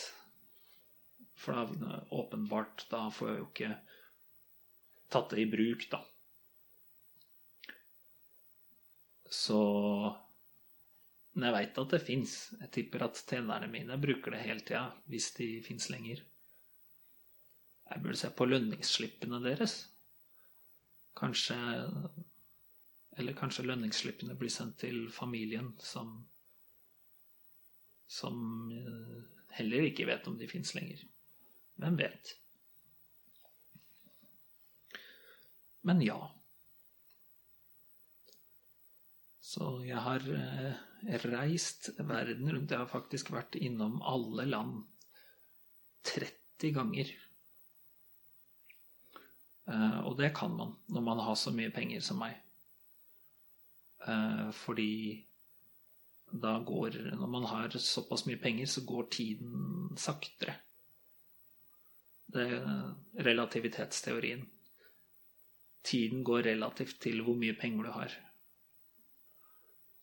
For 1.35 1.75
da 1.75 2.01
åpenbart 2.15 2.85
Da 2.89 3.07
får 3.11 3.31
jeg 3.31 3.39
jo 3.39 3.47
ikke 3.49 3.71
tatt 5.11 5.33
det 5.33 5.41
i 5.43 5.49
bruk, 5.49 5.88
da. 5.91 5.99
Så 9.31 9.59
Men 11.35 11.49
jeg 11.49 11.55
veit 11.57 11.81
at 11.81 11.91
det 11.91 11.99
fins. 11.99 12.38
Jeg 12.61 12.71
tipper 12.77 13.09
at 13.09 13.19
tjenerne 13.27 13.67
mine 13.67 13.97
bruker 13.99 14.31
det 14.31 14.45
hele 14.45 14.63
tida, 14.63 14.85
hvis 15.11 15.33
de 15.35 15.49
fins 15.65 15.89
lenger. 15.91 16.21
Jeg 17.89 18.02
burde 18.02 18.19
se 18.19 18.32
på 18.34 18.48
lønningsslippene 18.50 19.41
deres. 19.43 19.76
Kanskje 21.15 21.58
Eller 23.15 23.38
kanskje 23.38 23.63
lønningsslippene 23.63 24.36
blir 24.36 24.52
sendt 24.52 24.80
til 24.82 25.06
familien 25.13 25.74
som 25.80 26.17
Som 28.08 28.71
eh, 28.71 29.21
heller 29.58 29.88
ikke 29.88 30.06
vet 30.10 30.28
om 30.28 30.38
de 30.38 30.48
fins 30.48 30.74
lenger. 30.76 31.00
Hvem 31.82 31.98
vet? 31.98 32.34
Men 35.86 36.02
ja. 36.02 36.19
Så 39.41 39.69
jeg 39.86 40.02
har 40.02 40.24
eh, 40.36 40.86
reist 41.32 41.89
verden 42.00 42.50
rundt. 42.52 42.71
Jeg 42.71 42.82
har 42.82 42.91
faktisk 42.91 43.32
vært 43.34 43.58
innom 43.60 44.02
alle 44.06 44.48
land 44.50 44.84
30 46.10 46.74
ganger. 46.76 47.12
Eh, 49.67 49.99
og 50.06 50.17
det 50.19 50.34
kan 50.38 50.54
man 50.54 50.75
når 50.93 51.06
man 51.06 51.21
har 51.25 51.38
så 51.39 51.54
mye 51.56 51.73
penger 51.73 52.04
som 52.06 52.19
meg. 52.21 52.36
Eh, 54.08 54.51
fordi 54.54 55.25
da 56.25 56.58
går 56.60 57.15
Når 57.15 57.28
man 57.28 57.45
har 57.45 57.69
såpass 57.69 58.25
mye 58.25 58.38
penger, 58.38 58.65
så 58.65 58.82
går 58.82 59.08
tiden 59.12 59.95
saktere. 59.97 60.56
Det 62.28 62.43
er 62.51 63.23
relativitetsteorien. 63.23 64.41
Tiden 65.84 66.23
går 66.23 66.43
relativt 66.43 66.99
til 66.99 67.21
hvor 67.21 67.38
mye 67.38 67.54
penger 67.54 67.84
du 67.84 67.91
har. 67.91 68.15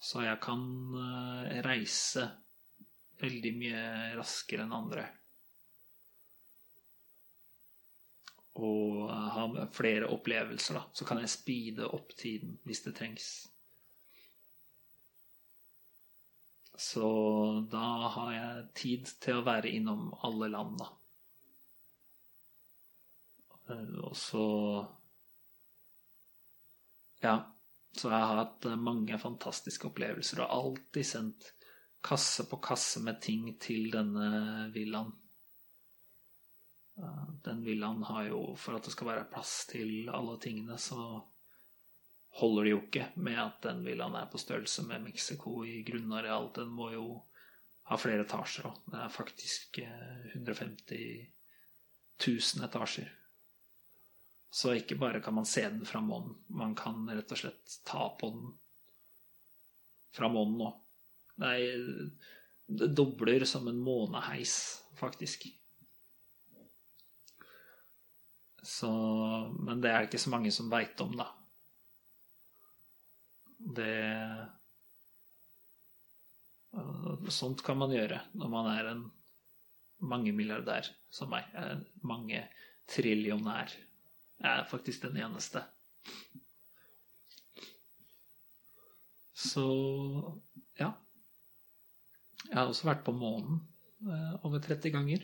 Så 0.01 0.22
jeg 0.22 0.38
kan 0.42 0.62
eh, 0.98 1.59
reise 1.66 2.29
veldig 3.22 3.53
mye 3.59 3.83
raskere 4.18 4.64
enn 4.64 4.72
andre. 4.75 5.05
Og 8.54 9.08
ha 9.08 9.66
flere 9.72 10.10
opplevelser, 10.12 10.76
da. 10.76 10.82
Så 10.92 11.06
kan 11.08 11.22
jeg 11.22 11.32
speede 11.32 11.88
opp 11.88 12.12
tiden 12.18 12.58
hvis 12.68 12.82
det 12.84 12.94
trengs. 12.98 13.28
Så 16.76 17.06
da 17.70 17.86
har 18.16 18.32
jeg 18.34 18.66
tid 18.74 19.14
til 19.22 19.38
å 19.40 19.46
være 19.46 19.70
innom 19.70 20.10
alle 20.26 20.50
land, 20.52 20.76
da. 20.80 20.90
Eh, 23.70 23.96
og 24.02 24.16
så 24.16 24.46
Ja. 27.22 27.36
Så 27.92 28.08
jeg 28.08 28.24
har 28.24 28.38
hatt 28.38 28.64
mange 28.80 29.18
fantastiske 29.20 29.84
opplevelser 29.90 30.40
og 30.40 30.52
alltid 30.56 31.04
sendt 31.04 31.50
kasse 32.02 32.46
på 32.48 32.56
kasse 32.64 33.02
med 33.04 33.20
ting 33.20 33.50
til 33.60 33.90
denne 33.92 34.70
villaen. 34.72 35.12
Den 37.42 37.62
villaen 37.64 38.02
har 38.05 38.26
jo, 38.28 38.40
for 38.57 38.76
at 38.76 38.87
det 38.87 38.92
skal 38.94 39.09
være 39.09 39.28
plass 39.33 39.62
til 39.70 40.11
alle 40.12 40.37
tingene, 40.42 40.76
så 40.78 41.22
holder 42.40 42.64
det 42.64 42.72
jo 42.72 42.81
ikke 42.85 43.07
med 43.24 43.38
at 43.40 43.61
den 43.66 43.83
villaen 43.85 44.16
er 44.16 44.28
på 44.33 44.40
størrelse 44.40 44.85
med 44.88 45.05
Mexico 45.05 45.62
i 45.64 45.83
grunnareal. 45.87 46.50
Den 46.57 46.70
må 46.72 46.90
jo 46.94 47.07
ha 47.90 47.98
flere 48.00 48.24
etasjer 48.26 48.68
òg. 48.68 48.78
Det 48.92 49.00
er 49.00 49.12
faktisk 49.12 49.81
150 49.83 50.94
eh, 50.96 51.26
000 52.22 52.68
etasjer. 52.68 53.11
Så 54.52 54.74
ikke 54.76 54.98
bare 55.00 55.22
kan 55.24 55.35
man 55.35 55.48
se 55.48 55.64
den 55.64 55.85
fra 55.88 56.00
månen, 56.05 56.37
man 56.52 56.74
kan 56.76 57.09
rett 57.09 57.33
og 57.33 57.40
slett 57.40 57.78
ta 57.88 58.11
på 58.20 58.28
den 58.35 58.52
fra 60.12 60.28
månen 60.28 60.61
òg. 60.68 60.78
Det 62.72 62.92
dobler 62.92 63.44
som 63.48 63.66
en 63.68 63.81
måneheis, 63.81 64.55
faktisk. 65.00 65.48
Så, 68.62 68.90
men 69.59 69.81
det 69.83 69.90
er 69.90 70.03
det 70.03 70.11
ikke 70.11 70.22
så 70.22 70.31
mange 70.31 70.53
som 70.55 70.70
veit 70.70 71.01
om, 71.03 71.16
da. 71.18 71.29
Det 73.79 73.94
Sånt 77.33 77.61
kan 77.64 77.77
man 77.79 77.92
gjøre 77.92 78.18
når 78.38 78.48
man 78.51 78.68
er 78.72 78.87
en 78.90 79.03
mangemilliardær 80.09 80.88
som 81.12 81.31
meg. 81.33 81.48
Mange 82.07 82.40
trillionær. 82.90 83.72
Jeg 84.42 84.51
er 84.51 84.68
faktisk 84.70 85.05
den 85.05 85.20
eneste. 85.22 85.62
Så 89.38 89.66
ja. 90.79 90.90
Jeg 92.48 92.59
har 92.59 92.66
også 92.68 92.88
vært 92.88 93.05
på 93.07 93.14
månen 93.16 93.61
eh, 94.05 94.35
over 94.44 94.61
30 94.62 94.92
ganger. 94.94 95.22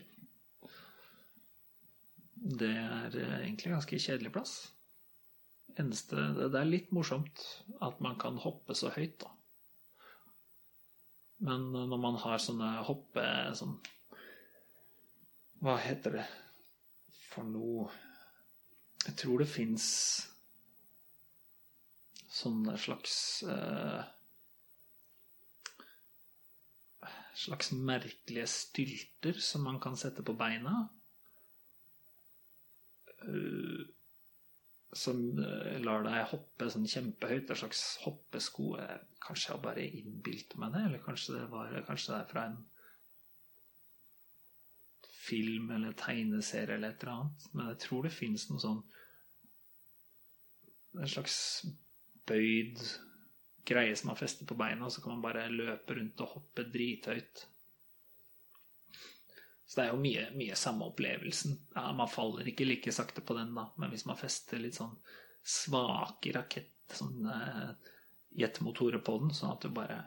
Det 2.39 2.71
er 2.71 3.15
eh, 3.19 3.37
egentlig 3.43 3.69
en 3.69 3.77
ganske 3.77 3.99
kjedelig 3.99 4.31
plass. 4.35 4.53
Eneste, 5.79 6.15
det 6.37 6.55
er 6.55 6.67
litt 6.67 6.93
morsomt 6.95 7.43
at 7.85 7.99
man 8.03 8.17
kan 8.19 8.39
hoppe 8.41 8.75
så 8.75 8.91
høyt, 8.95 9.19
da. 9.21 9.33
Men 11.45 11.69
når 11.71 11.99
man 12.01 12.19
har 12.19 12.41
sånne 12.43 12.73
hoppe... 12.87 13.23
Sånn, 13.55 13.77
hva 15.63 15.75
heter 15.79 16.19
det 16.19 16.25
for 17.29 17.47
noe 17.47 17.89
Jeg 19.05 19.15
tror 19.19 19.41
det 19.41 19.49
fins 19.51 19.85
sånne 22.31 22.75
slags 22.79 23.15
uh, 23.47 23.99
Slags 27.39 27.71
merkelige 27.75 28.47
stylter 28.51 29.39
som 29.43 29.63
man 29.67 29.79
kan 29.83 29.95
sette 29.99 30.23
på 30.27 30.35
beina. 30.35 30.89
Uh, 33.27 33.85
som 34.95 35.19
uh, 35.37 35.75
lar 35.85 36.05
deg 36.07 36.31
hoppe 36.31 36.69
sånn 36.71 36.87
kjempehøyt. 36.89 37.51
En 37.51 37.61
slags 37.61 37.83
hoppesko. 38.05 38.73
Kanskje 39.23 39.53
jeg 39.53 39.63
bare 39.65 39.85
innbilt 39.85 40.55
meg 40.61 40.73
det, 40.75 40.85
eller 40.87 41.03
kanskje 41.05 41.37
det, 41.37 41.45
var, 41.51 41.75
kanskje 41.87 42.13
det 42.15 42.19
er 42.21 42.31
fra 42.31 42.45
en 42.49 42.59
film 45.29 45.69
eller 45.75 45.93
tegneserie 45.99 46.75
eller 46.75 46.95
et 46.95 47.03
eller 47.03 47.15
annet. 47.15 47.51
Men 47.53 47.69
jeg 47.73 47.81
tror 47.85 48.07
det 48.07 48.15
fins 48.15 48.49
noe 48.49 48.63
sånn 48.63 48.81
En 50.99 51.05
slags 51.05 51.35
bøyd 52.25 52.81
greie 53.69 53.93
som 53.95 54.09
man 54.09 54.17
fester 54.17 54.47
på 54.49 54.57
beina, 54.57 54.87
og 54.87 54.93
så 54.93 55.03
kan 55.03 55.13
man 55.13 55.21
bare 55.21 55.49
løpe 55.53 55.95
rundt 55.95 56.21
og 56.25 56.31
hoppe 56.33 56.65
drithøyt. 56.73 57.43
Så 59.69 59.77
det 59.77 59.83
er 59.85 59.91
jo 59.93 60.01
mye, 60.01 60.23
mye 60.33 60.55
samme 60.57 60.87
opplevelsen. 60.89 61.53
Ja, 61.75 61.91
man 61.93 62.09
faller 62.09 62.47
ikke 62.49 62.65
like 62.65 62.89
sakte 62.95 63.21
på 63.21 63.35
den, 63.37 63.51
da, 63.53 63.67
men 63.77 63.91
hvis 63.93 64.07
man 64.09 64.17
fester 64.17 64.57
litt 64.57 64.79
sånn 64.79 64.95
svake 65.45 66.33
rakett, 66.33 66.73
sånn 66.89 67.27
uh, 67.29 67.75
jetmotorer 68.33 69.03
på 69.05 69.19
den, 69.21 69.33
sånn 69.37 69.53
at 69.53 69.61
du 69.61 69.69
bare 69.73 69.99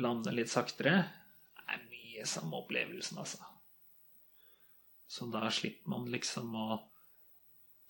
lander 0.00 0.32
litt 0.32 0.48
saktere, 0.48 0.94
det 1.58 1.76
er 1.76 1.84
mye 1.90 2.24
samme 2.28 2.56
opplevelsen, 2.62 3.20
altså. 3.20 3.44
Så 5.12 5.28
da 5.28 5.44
slipper 5.52 5.92
man 5.92 6.08
liksom 6.08 6.56
å 6.56 6.80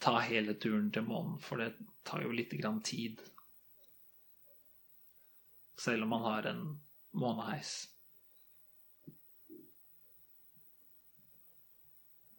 ta 0.03 0.17
hele 0.27 0.59
turen 0.59 0.91
til 0.91 1.07
månen, 1.07 1.39
for 1.39 1.63
det 1.63 1.77
tar 2.03 2.27
jo 2.27 2.35
lite 2.35 2.59
grann 2.59 2.83
tid. 2.83 3.23
Selv 5.79 6.03
om 6.03 6.17
man 6.17 6.27
har 6.27 6.51
en 6.51 6.65
måneheis. 7.15 7.92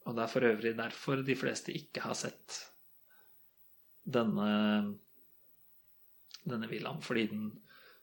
Og 0.04 0.16
det 0.16 0.24
er 0.24 0.32
for 0.32 0.44
øvrig 0.44 0.74
derfor 0.76 1.22
de 1.24 1.36
fleste 1.36 1.72
ikke 1.72 2.02
har 2.04 2.16
sett 2.18 2.58
denne, 4.04 4.48
denne 6.44 6.68
villaen. 6.68 7.00
Fordi 7.02 7.26
den, 7.30 7.46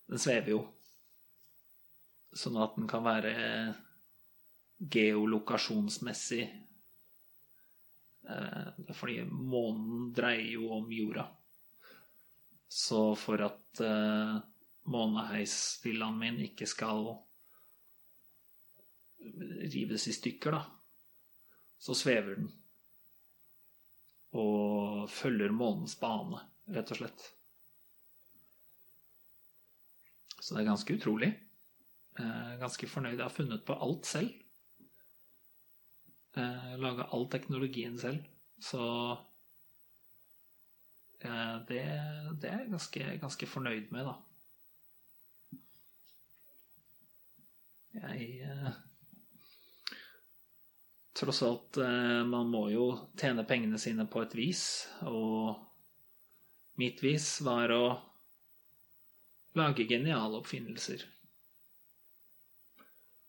den 0.09 0.21
svever 0.21 0.55
jo. 0.55 0.61
Sånn 2.33 2.57
at 2.63 2.77
den 2.79 2.87
kan 2.89 3.05
være 3.05 3.33
geolokasjonsmessig 4.81 6.45
eh, 8.25 8.69
Fordi 8.97 9.19
månen 9.27 10.09
dreier 10.15 10.55
jo 10.55 10.71
om 10.79 10.89
jorda. 10.95 11.27
Så 12.71 13.11
for 13.19 13.45
at 13.45 13.83
eh, 13.85 14.35
måneheisvillaen 14.89 16.17
min 16.17 16.41
ikke 16.47 16.65
skal 16.65 17.11
rives 19.21 20.07
i 20.09 20.15
stykker, 20.17 20.55
da 20.55 20.80
så 21.81 21.95
svever 21.97 22.37
den. 22.37 22.49
Og 24.37 25.09
følger 25.11 25.53
månens 25.53 25.97
bane, 25.99 26.39
rett 26.71 26.91
og 26.93 27.01
slett. 27.01 27.23
Så 30.37 30.53
det 30.53 30.61
er 30.61 30.69
ganske 30.69 30.95
utrolig. 30.97 31.31
Eh, 32.19 32.53
ganske 32.61 32.89
fornøyd. 32.89 33.17
Jeg 33.17 33.25
har 33.25 33.33
funnet 33.33 33.65
på 33.65 33.77
alt 33.81 34.05
selv. 34.09 34.31
Eh, 36.37 36.71
Laga 36.81 37.09
all 37.11 37.27
teknologien 37.33 37.97
selv. 37.99 38.23
Så 38.61 38.81
eh, 41.25 41.57
det, 41.69 41.81
det, 42.41 42.49
er 42.49 42.61
jeg 42.61 42.71
ganske, 42.75 43.09
ganske 43.25 43.49
fornøyd 43.49 43.89
med, 43.95 44.05
da. 44.05 44.15
Jeg 47.91 48.71
tross 51.21 51.41
alt 51.45 51.77
eh, 51.81 52.21
Man 52.27 52.49
må 52.51 52.65
jo 52.73 52.88
tjene 53.19 53.45
pengene 53.47 53.79
sine 53.81 54.07
på 54.10 54.23
et 54.25 54.36
vis, 54.38 54.63
og 55.05 55.55
mitt 56.81 57.03
vis 57.03 57.36
var 57.45 57.73
å 57.75 57.84
lage 59.60 59.86
geniale 59.88 60.39
oppfinnelser. 60.39 61.03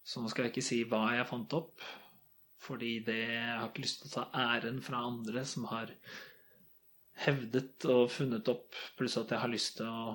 Så 0.03 0.23
nå 0.23 0.31
skal 0.31 0.47
jeg 0.47 0.55
ikke 0.55 0.67
si 0.67 0.83
hva 0.89 1.05
jeg 1.17 1.29
fant 1.29 1.55
opp, 1.57 1.83
fordi 2.63 2.99
det 3.07 3.19
jeg 3.21 3.57
har 3.59 3.69
ikke 3.69 3.85
lyst 3.85 4.03
til 4.03 4.11
å 4.11 4.15
ta 4.17 4.45
æren 4.55 4.83
fra 4.85 5.03
andre 5.07 5.45
som 5.49 5.67
har 5.71 5.93
hevdet 7.23 7.87
og 7.91 8.11
funnet 8.11 8.49
opp, 8.51 8.77
pluss 8.99 9.19
at 9.21 9.35
jeg 9.35 9.43
har 9.43 9.53
lyst 9.53 9.77
til 9.79 9.91
å 9.91 10.15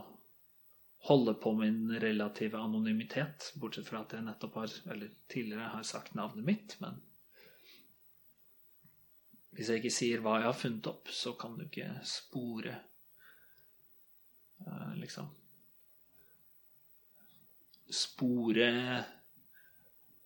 holde 1.08 1.36
på 1.40 1.54
min 1.56 1.92
relative 2.02 2.60
anonymitet, 2.60 3.52
bortsett 3.62 3.88
fra 3.88 4.02
at 4.04 4.16
jeg 4.16 4.26
nettopp 4.26 4.58
har, 4.60 4.74
eller 4.92 5.12
tidligere 5.32 5.70
har 5.76 5.86
sagt 5.88 6.18
navnet 6.20 6.48
mitt, 6.48 6.76
men 6.84 6.98
hvis 9.58 9.72
jeg 9.72 9.82
ikke 9.82 9.94
sier 9.94 10.22
hva 10.22 10.36
jeg 10.38 10.46
har 10.46 10.58
funnet 10.58 10.88
opp, 10.92 11.10
så 11.10 11.34
kan 11.40 11.56
du 11.58 11.64
ikke 11.66 11.90
spore 12.06 12.76
uh, 14.62 14.94
Liksom 15.02 15.32
Spore 17.98 18.68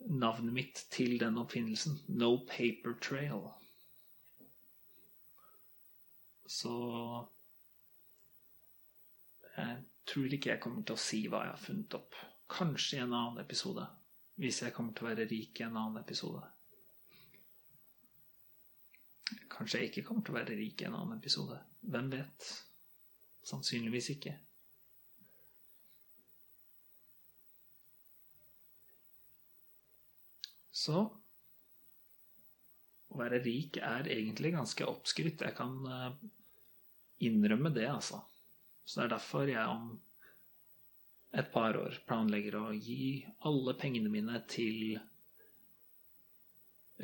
navnet 0.10 0.54
mitt 0.56 0.80
til 0.90 1.20
den 1.22 1.38
oppfinnelsen. 1.38 2.00
No 2.18 2.40
paper 2.50 2.96
trail. 3.06 3.44
Så 6.50 6.74
jeg 9.54 9.78
tror 10.10 10.34
ikke 10.34 10.56
jeg 10.56 10.64
kommer 10.64 10.82
til 10.84 10.98
å 10.98 11.04
si 11.04 11.22
hva 11.30 11.44
jeg 11.46 11.54
har 11.54 11.62
funnet 11.68 12.00
opp. 12.02 12.18
Kanskje 12.52 12.98
i 12.98 13.04
en 13.06 13.14
annen 13.14 13.44
episode. 13.46 13.86
Hvis 14.42 14.64
jeg 14.66 14.74
kommer 14.74 14.98
til 14.98 15.06
å 15.06 15.12
være 15.14 15.30
rik 15.30 15.62
i 15.62 15.68
en 15.68 15.78
annen 15.78 16.02
episode. 16.02 16.42
Kanskje 19.52 19.82
jeg 19.82 19.92
ikke 19.92 20.06
kommer 20.08 20.26
til 20.26 20.34
å 20.34 20.40
være 20.40 20.58
rik 20.58 20.82
i 20.82 20.88
en 20.88 20.98
annen 20.98 21.20
episode. 21.20 21.58
Hvem 21.94 22.10
vet? 22.14 22.48
Sannsynligvis 23.46 24.12
ikke. 24.16 24.36
Så 30.82 31.02
å 33.12 33.20
være 33.20 33.42
rik 33.44 33.78
er 33.84 34.08
egentlig 34.10 34.54
ganske 34.56 34.88
oppskrytt. 34.88 35.44
Jeg 35.46 35.58
kan 35.58 35.74
eh, 35.86 36.22
innrømme 37.28 37.74
det, 37.76 37.90
altså. 37.92 38.22
Så 38.86 39.02
det 39.02 39.06
er 39.06 39.14
derfor 39.16 39.52
jeg 39.52 39.68
om 39.68 39.92
et 41.38 41.52
par 41.54 41.78
år 41.80 42.02
planlegger 42.08 42.58
å 42.60 42.66
gi 42.76 43.22
alle 43.48 43.76
pengene 43.80 44.12
mine 44.12 44.42
til 44.52 44.98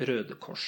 Røde 0.08 0.36
Kors 0.40 0.66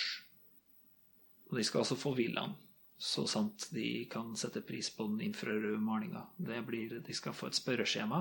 og 1.50 1.56
de 1.58 1.64
skal 1.66 1.82
altså 1.82 1.98
få 1.98 2.14
villaen, 2.14 2.54
så 3.00 3.24
sant 3.26 3.70
de 3.74 4.04
kan 4.12 4.36
sette 4.36 4.62
pris 4.62 4.90
på 4.94 5.06
den 5.08 5.22
infrarøde 5.24 5.80
malinga. 5.82 6.26
De 6.38 7.14
skal 7.16 7.34
få 7.34 7.48
et 7.48 7.58
spørreskjema. 7.58 8.20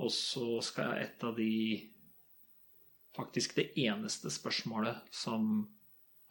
Og 0.00 0.12
så 0.12 0.60
skal 0.64 1.02
et 1.02 1.24
av 1.24 1.36
de 1.36 1.52
Faktisk 3.16 3.54
det 3.56 3.70
eneste 3.80 4.28
spørsmålet 4.28 5.06
som 5.08 5.62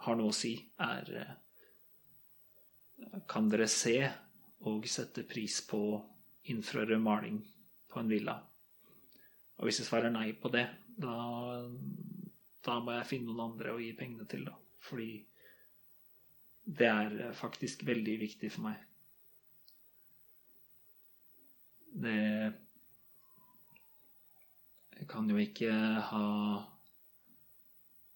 har 0.05 0.17
noe 0.19 0.29
å 0.29 0.35
si, 0.37 0.51
er 0.77 1.07
Kan 3.25 3.49
dere 3.49 3.65
se 3.65 3.95
og 4.69 4.85
sette 4.85 5.23
pris 5.25 5.63
på 5.65 5.79
infrarød 6.53 7.01
maling 7.01 7.39
på 7.89 7.99
en 8.03 8.11
villa? 8.11 8.35
Og 9.57 9.65
hvis 9.65 9.81
jeg 9.81 9.89
svarer 9.89 10.13
nei 10.13 10.29
på 10.37 10.51
det, 10.53 10.67
da, 11.01 11.17
da 12.61 12.77
må 12.85 12.93
jeg 12.99 13.09
finne 13.15 13.31
noen 13.31 13.49
andre 13.49 13.73
å 13.73 13.81
gi 13.81 13.89
pengene 13.97 14.29
til, 14.29 14.45
da. 14.45 14.53
Fordi 14.85 15.09
det 16.65 16.87
er 16.89 17.33
faktisk 17.37 17.85
veldig 17.85 18.19
viktig 18.25 18.51
for 18.53 18.67
meg. 18.69 18.83
Det 21.95 22.19
Jeg 24.95 25.09
kan 25.11 25.27
jo 25.29 25.37
ikke 25.37 25.71
ha 26.09 26.27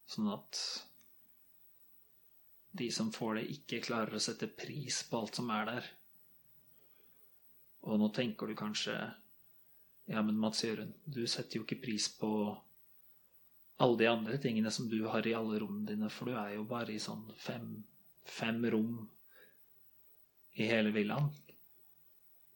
sånn 0.09 0.29
at 0.33 0.59
de 2.79 2.87
som 2.93 3.11
får 3.13 3.35
det, 3.35 3.43
ikke 3.53 3.81
klarer 3.85 4.15
å 4.15 4.21
sette 4.23 4.47
pris 4.47 5.01
på 5.09 5.19
alt 5.19 5.37
som 5.37 5.51
er 5.53 5.67
der. 5.67 5.89
Og 7.85 7.99
nå 7.99 8.09
tenker 8.15 8.49
du 8.49 8.57
kanskje 8.57 8.95
Ja, 10.09 10.23
men 10.25 10.39
Mats 10.41 10.63
Jørund, 10.63 10.95
du 11.05 11.27
setter 11.29 11.59
jo 11.59 11.65
ikke 11.67 11.83
pris 11.83 12.07
på 12.17 12.31
alle 13.79 13.97
de 13.97 14.07
andre 14.11 14.37
tingene 14.37 14.71
som 14.71 14.89
du 14.91 14.99
har 15.07 15.27
i 15.27 15.33
alle 15.33 15.59
rommene 15.61 15.87
dine, 15.87 16.09
for 16.11 16.27
du 16.27 16.35
er 16.35 16.57
jo 16.57 16.65
bare 16.67 16.91
i 16.91 16.99
sånn 16.99 17.23
fem, 17.39 17.77
fem 18.27 18.59
rom 18.73 18.97
i 20.59 20.67
hele 20.67 20.91
villaen. 20.91 21.29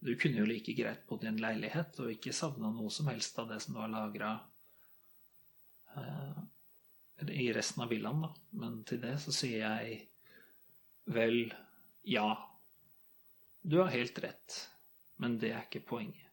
Du 0.03 0.11
kunne 0.19 0.41
jo 0.41 0.47
like 0.49 0.75
greit 0.75 1.05
bodd 1.07 1.23
i 1.23 1.29
en 1.29 1.39
leilighet 1.39 2.01
og 2.03 2.11
ikke 2.11 2.35
savna 2.35 2.73
noe 2.75 2.91
som 2.91 3.07
helst 3.07 3.39
av 3.39 3.47
det 3.53 3.61
som 3.63 3.77
du 3.77 3.79
har 3.79 3.93
lagra 3.93 4.33
eh, 5.95 6.41
i 7.31 7.47
resten 7.55 7.85
av 7.85 7.93
villaen, 7.93 8.25
da. 8.25 8.33
Men 8.59 8.81
til 8.83 8.99
det 9.05 9.15
så 9.23 9.31
sier 9.31 9.63
jeg 9.63 10.01
vel 11.15 11.53
ja. 12.03 12.27
Du 13.63 13.79
har 13.79 13.95
helt 13.95 14.19
rett, 14.19 14.59
men 15.23 15.39
det 15.39 15.53
er 15.55 15.63
ikke 15.69 15.85
poenget. 15.87 16.32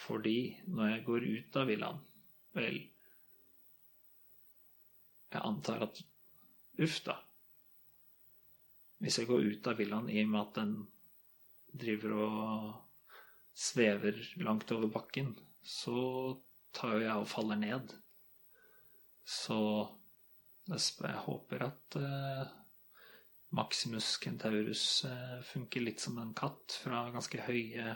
Fordi 0.00 0.38
når 0.72 0.94
jeg 0.94 1.04
går 1.08 1.26
ut 1.28 1.58
av 1.60 1.68
villaen 1.68 1.98
Vel, 2.56 2.78
jeg 5.30 5.42
antar 5.46 5.84
at 5.86 6.00
Uff, 6.80 6.96
da. 7.04 7.14
Hvis 9.04 9.18
jeg 9.20 9.28
går 9.28 9.44
ut 9.52 9.68
av 9.70 9.76
villaen 9.78 10.08
i 10.10 10.22
og 10.24 10.30
med 10.32 10.40
at 10.40 10.56
den 10.56 10.72
driver 11.82 12.14
og 12.24 12.70
svever 13.54 14.16
langt 14.40 14.72
over 14.72 14.90
bakken, 14.92 15.34
så 15.62 16.00
tar 16.74 16.96
jo 16.96 17.04
jeg 17.04 17.22
og 17.22 17.28
faller 17.28 17.60
ned. 17.60 17.92
Så 19.28 19.60
jeg 20.70 21.22
håper 21.26 21.66
at 21.66 21.98
uh, 22.00 22.48
Maximus 23.56 24.14
Kentaurus 24.22 25.04
uh, 25.04 25.40
funker 25.46 25.84
litt 25.84 26.02
som 26.02 26.18
en 26.22 26.32
katt 26.36 26.78
fra 26.82 27.04
ganske 27.14 27.44
høye 27.44 27.94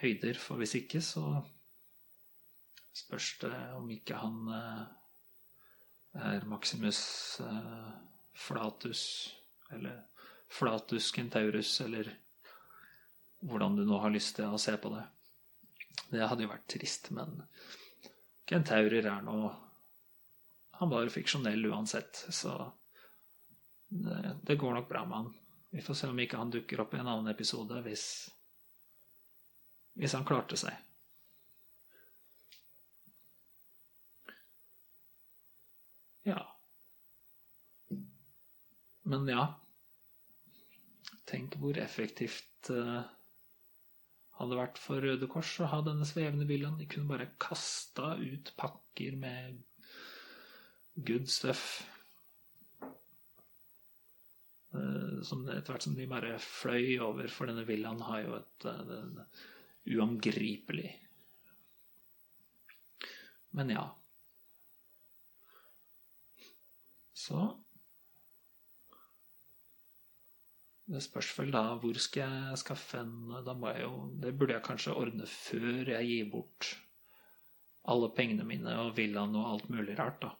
høyder, 0.00 0.38
for 0.40 0.60
hvis 0.60 0.76
ikke 0.80 1.02
så 1.04 1.24
spørs 2.96 3.34
det 3.42 3.52
om 3.76 3.90
ikke 3.92 4.18
han 4.18 4.38
eh, 4.56 4.82
er 6.30 6.48
Maximus 6.50 7.02
eh, 7.44 7.90
Flatus, 8.34 9.02
eller 9.70 10.02
Flatus 10.50 11.10
Kentaurus, 11.14 11.80
eller 11.84 12.10
hvordan 13.40 13.76
du 13.76 13.84
nå 13.86 14.00
har 14.02 14.12
lyst 14.12 14.36
til 14.36 14.50
å 14.50 14.60
se 14.60 14.74
på 14.80 14.92
det. 14.92 15.04
Det 16.10 16.26
hadde 16.26 16.44
jo 16.44 16.50
vært 16.50 16.68
trist, 16.70 17.10
men 17.14 17.42
kentaurer 18.48 19.06
er 19.06 19.26
nå 19.26 19.40
Han 20.80 20.88
var 20.88 21.10
fiksjonell 21.12 21.66
uansett, 21.68 22.22
så 22.32 22.54
det, 23.92 24.36
det 24.48 24.56
går 24.56 24.78
nok 24.78 24.86
bra 24.88 25.02
med 25.04 25.16
han. 25.18 25.26
Vi 25.76 25.82
får 25.84 25.98
se 25.98 26.08
om 26.08 26.20
ikke 26.22 26.38
han 26.40 26.52
dukker 26.54 26.80
opp 26.80 26.94
i 26.94 27.00
en 27.02 27.10
annen 27.10 27.28
episode 27.28 27.82
hvis 27.84 28.04
hvis 30.00 30.16
han 30.16 30.24
klarte 30.24 30.56
seg. 30.56 30.72
Ja. 36.28 36.40
Men 39.08 39.28
ja 39.28 39.46
Tenk 41.30 41.54
hvor 41.62 41.78
effektivt 41.78 42.68
uh, 42.74 43.04
hadde 44.40 44.56
vært 44.58 44.80
for 44.82 44.98
Røde 45.04 45.28
Kors 45.30 45.52
å 45.62 45.68
ha 45.70 45.78
denne 45.86 46.06
svevende 46.08 46.46
villaen. 46.48 46.74
De 46.80 46.88
kunne 46.90 47.06
bare 47.06 47.28
kasta 47.38 48.16
ut 48.18 48.50
pakker 48.58 49.14
med 49.20 49.60
good 51.06 51.30
stuff. 51.30 51.84
Uh, 54.74 55.22
som 55.22 55.46
etter 55.46 55.70
hvert 55.70 55.86
som 55.86 55.94
de 55.94 56.08
bare 56.10 56.34
fløy 56.42 56.98
over, 56.98 57.30
for 57.30 57.46
denne 57.50 57.62
villaen 57.68 58.02
har 58.08 58.24
jo 58.24 58.34
et 58.40 58.66
uh, 58.66 59.46
uangripelig. 59.86 60.92
Men 63.50 63.70
ja. 63.70 63.86
Så 67.14 67.40
Det 70.90 70.98
spørs 71.04 71.30
vel 71.38 71.52
da 71.54 71.62
hvor 71.78 71.98
skal 72.02 72.32
jeg 72.34 72.60
skaffe 72.64 72.98
en 72.98 73.42
da 73.46 73.52
må 73.54 73.70
jeg 73.70 73.84
jo, 73.84 73.92
Det 74.22 74.32
burde 74.34 74.56
jeg 74.56 74.66
kanskje 74.66 74.94
ordne 74.98 75.26
før 75.30 75.92
jeg 75.92 76.08
gir 76.08 76.30
bort 76.32 76.70
alle 77.90 78.08
pengene 78.16 78.44
mine 78.44 78.74
og 78.82 78.96
villaen 78.96 79.36
og 79.38 79.46
alt 79.52 79.68
mulig 79.70 79.94
rart, 79.98 80.20
da. 80.22 80.34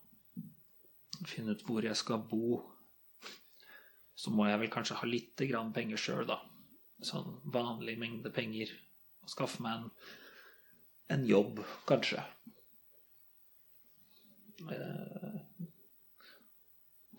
Finne 1.26 1.54
ut 1.54 1.62
hvor 1.66 1.86
jeg 1.86 1.96
skal 1.96 2.20
bo. 2.30 2.58
Så 4.14 4.32
må 4.34 4.46
jeg 4.48 4.60
vel 4.60 4.72
kanskje 4.74 4.98
ha 5.00 5.08
litt 5.08 5.40
grann 5.48 5.72
penger 5.72 6.02
sjøl, 6.02 6.26
da. 6.28 6.40
Sånn 7.06 7.38
vanlig 7.54 7.96
mengde 7.98 8.32
penger 8.34 8.74
og 9.22 9.32
skaffe 9.32 9.62
meg 9.64 9.80
en, 9.80 9.90
en 11.16 11.26
jobb, 11.28 11.62
kanskje. 11.88 12.22
Eh, 14.68 15.40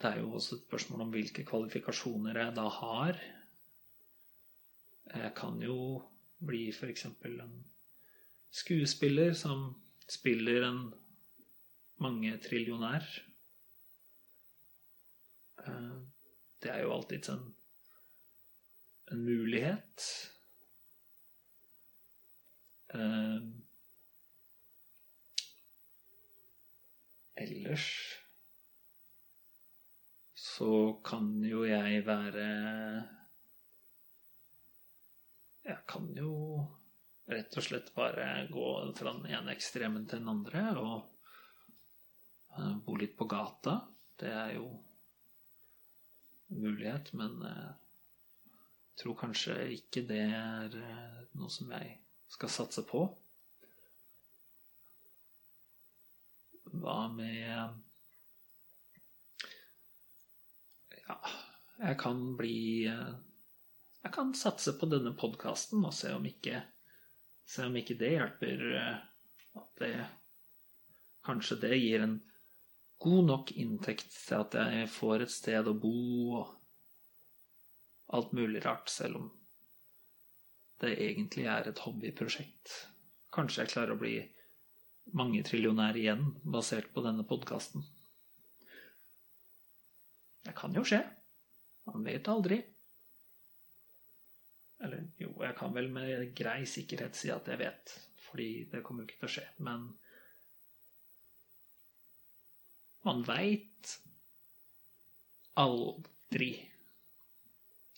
det 0.01 0.09
er 0.09 0.19
jo 0.19 0.31
også 0.33 0.55
et 0.55 0.65
spørsmål 0.65 1.05
om 1.05 1.11
hvilke 1.13 1.45
kvalifikasjoner 1.45 2.39
jeg 2.39 2.55
da 2.57 2.65
har. 2.77 3.19
Jeg 5.11 5.33
kan 5.37 5.61
jo 5.61 5.77
bli 6.41 6.69
f.eks. 6.73 7.05
en 7.05 7.53
skuespiller 8.51 9.33
som 9.37 9.67
spiller 10.09 10.65
en 10.67 10.81
mangetrillionær. 12.01 13.05
Eh, 15.67 15.97
det 16.63 16.71
er 16.73 16.81
jo 16.81 16.93
alltids 16.93 17.29
en, 17.29 17.47
en 19.11 19.25
mulighet. 19.25 20.07
Uh, 22.91 23.39
ellers 27.71 28.17
så 30.35 30.99
kan 31.03 31.43
jo 31.45 31.63
jeg 31.65 32.03
være 32.05 32.47
Jeg 35.63 35.77
kan 35.87 36.09
jo 36.17 36.33
rett 37.31 37.55
og 37.55 37.63
slett 37.63 37.91
bare 37.95 38.47
gå 38.51 38.67
fra 38.97 39.13
den 39.13 39.29
ene 39.31 39.53
ekstremen 39.53 40.07
til 40.09 40.19
den 40.19 40.31
andre 40.33 40.63
og 40.81 40.95
uh, 42.57 42.75
bo 42.83 42.97
litt 42.97 43.13
på 43.15 43.29
gata. 43.29 43.77
Det 44.19 44.31
er 44.33 44.55
jo 44.57 44.65
mulighet, 46.49 47.13
men 47.13 47.37
jeg 47.45 47.69
uh, 47.69 48.57
tror 48.99 49.19
kanskje 49.21 49.59
ikke 49.77 50.03
det 50.09 50.25
er 50.25 50.75
noe 51.37 51.53
som 51.53 51.71
jeg 51.77 51.93
skal 52.33 52.51
satse 52.51 52.83
på. 52.89 53.05
Hva 56.71 57.07
med 57.11 57.43
Ja, 61.01 61.17
jeg 61.81 61.99
kan 61.99 62.23
bli 62.39 62.87
Jeg 62.87 64.13
kan 64.15 64.33
satse 64.37 64.77
på 64.79 64.89
denne 64.91 65.13
podkasten 65.17 65.83
og 65.83 65.95
se 65.95 66.13
om 66.15 66.25
ikke 66.29 66.63
Se 67.51 67.67
om 67.67 67.75
ikke 67.75 67.99
det 67.99 68.13
hjelper 68.15 68.65
At 68.79 69.83
det 69.83 69.93
Kanskje 71.25 71.59
det 71.61 71.77
gir 71.77 72.01
en 72.01 72.17
god 73.01 73.27
nok 73.27 73.51
inntekt 73.57 74.09
til 74.13 74.41
at 74.41 74.55
jeg 74.57 74.89
får 74.89 75.25
et 75.25 75.33
sted 75.33 75.67
å 75.69 75.73
bo 75.77 75.91
og 76.39 76.57
alt 78.17 78.33
mulig 78.37 78.61
rart, 78.65 78.89
selv 78.89 79.21
om 79.21 79.29
det 80.81 80.95
egentlig 80.97 81.45
er 81.49 81.69
et 81.69 81.81
hobbyprosjekt. 81.85 82.73
Kanskje 83.33 83.63
jeg 83.63 83.73
klarer 83.73 83.95
å 83.95 84.01
bli 84.01 84.15
mangetrillionær 85.17 85.97
igjen 85.99 86.27
basert 86.43 86.91
på 86.93 87.03
denne 87.05 87.25
podkasten. 87.27 87.83
Det 90.41 90.53
kan 90.57 90.73
jo 90.75 90.83
skje. 90.87 91.01
Man 91.89 92.05
vet 92.05 92.29
aldri. 92.31 92.61
Eller 94.81 95.03
jo, 95.21 95.33
jeg 95.43 95.57
kan 95.57 95.73
vel 95.75 95.91
med 95.93 96.31
grei 96.37 96.63
sikkerhet 96.69 97.17
si 97.17 97.29
at 97.33 97.49
jeg 97.51 97.61
vet, 97.61 97.93
fordi 98.25 98.49
det 98.71 98.81
kommer 98.85 99.03
jo 99.03 99.11
ikke 99.11 99.19
til 99.21 99.29
å 99.29 99.33
skje. 99.35 99.47
Men 99.61 99.89
man 103.05 103.21
veit 103.27 103.97
aldri. 105.61 106.53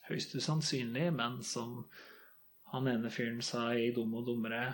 Høyst 0.09 0.35
usannsynlig, 0.35 1.07
men 1.15 1.39
som 1.47 1.85
han 2.73 2.89
ene 2.91 3.11
fyren 3.13 3.39
sa 3.45 3.69
i 3.77 3.93
Dum 3.95 4.15
og 4.19 4.27
dummere 4.27 4.65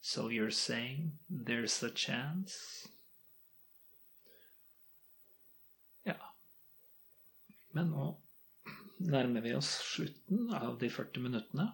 So 0.00 0.30
you're 0.30 0.50
saying 0.50 1.18
there's 1.28 1.82
a 1.82 1.90
chance? 1.90 2.88
Ja. 6.02 6.16
Men 7.72 7.92
nå 7.92 8.06
nærmer 9.00 9.44
vi 9.44 9.52
oss 9.54 9.68
slutten 9.94 10.48
av 10.56 10.78
de 10.80 10.88
40 10.90 11.20
minuttene. 11.20 11.68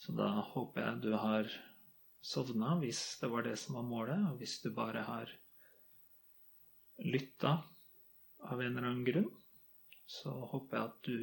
Så 0.00 0.16
da 0.16 0.30
håper 0.54 0.82
jeg 0.82 1.04
du 1.04 1.12
har 1.12 1.52
sovna, 2.24 2.74
hvis 2.80 3.04
det 3.20 3.30
var 3.30 3.44
det 3.46 3.58
som 3.60 3.76
var 3.78 3.86
målet. 3.86 4.24
Og 4.32 4.40
hvis 4.40 4.58
du 4.64 4.72
bare 4.74 5.04
har 5.06 5.30
lytta 7.04 7.58
av 8.42 8.60
en 8.60 8.72
eller 8.72 8.88
annen 8.88 9.06
grunn, 9.06 9.30
så 10.08 10.32
håper 10.50 10.78
jeg 10.78 10.88
at 10.88 11.06
du 11.06 11.18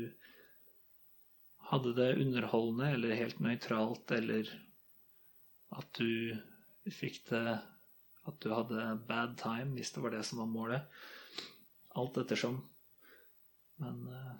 hadde 1.70 1.93
det 1.97 2.16
underholdende 2.22 2.93
eller 2.95 3.20
helt 3.20 3.41
nøytralt 3.43 4.12
eller 4.16 4.47
At 5.78 5.90
du 6.00 6.36
fikk 6.90 7.22
det 7.30 7.60
At 8.30 8.38
du 8.44 8.52
hadde 8.54 9.00
bad 9.08 9.38
time, 9.40 9.74
hvis 9.78 9.92
det 9.96 10.04
var 10.04 10.14
det 10.14 10.22
som 10.28 10.42
var 10.42 10.50
målet. 10.50 11.00
Alt 11.98 12.20
ettersom. 12.22 12.60
Men 13.82 14.04
eh, 14.14 14.36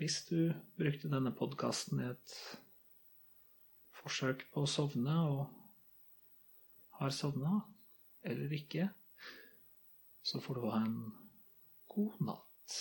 hvis 0.00 0.22
du 0.30 0.54
brukte 0.78 1.10
denne 1.12 1.34
podkasten 1.36 2.00
i 2.00 2.06
et 2.12 2.36
forsøk 3.98 4.46
på 4.54 4.64
å 4.64 4.70
sovne, 4.70 5.18
og 5.28 5.44
har 7.00 7.12
sovna, 7.14 7.60
eller 8.24 8.56
ikke, 8.56 8.88
så 10.24 10.40
får 10.40 10.58
du 10.58 10.66
ha 10.70 10.80
en 10.80 10.98
god 11.92 12.20
natt. 12.30 12.78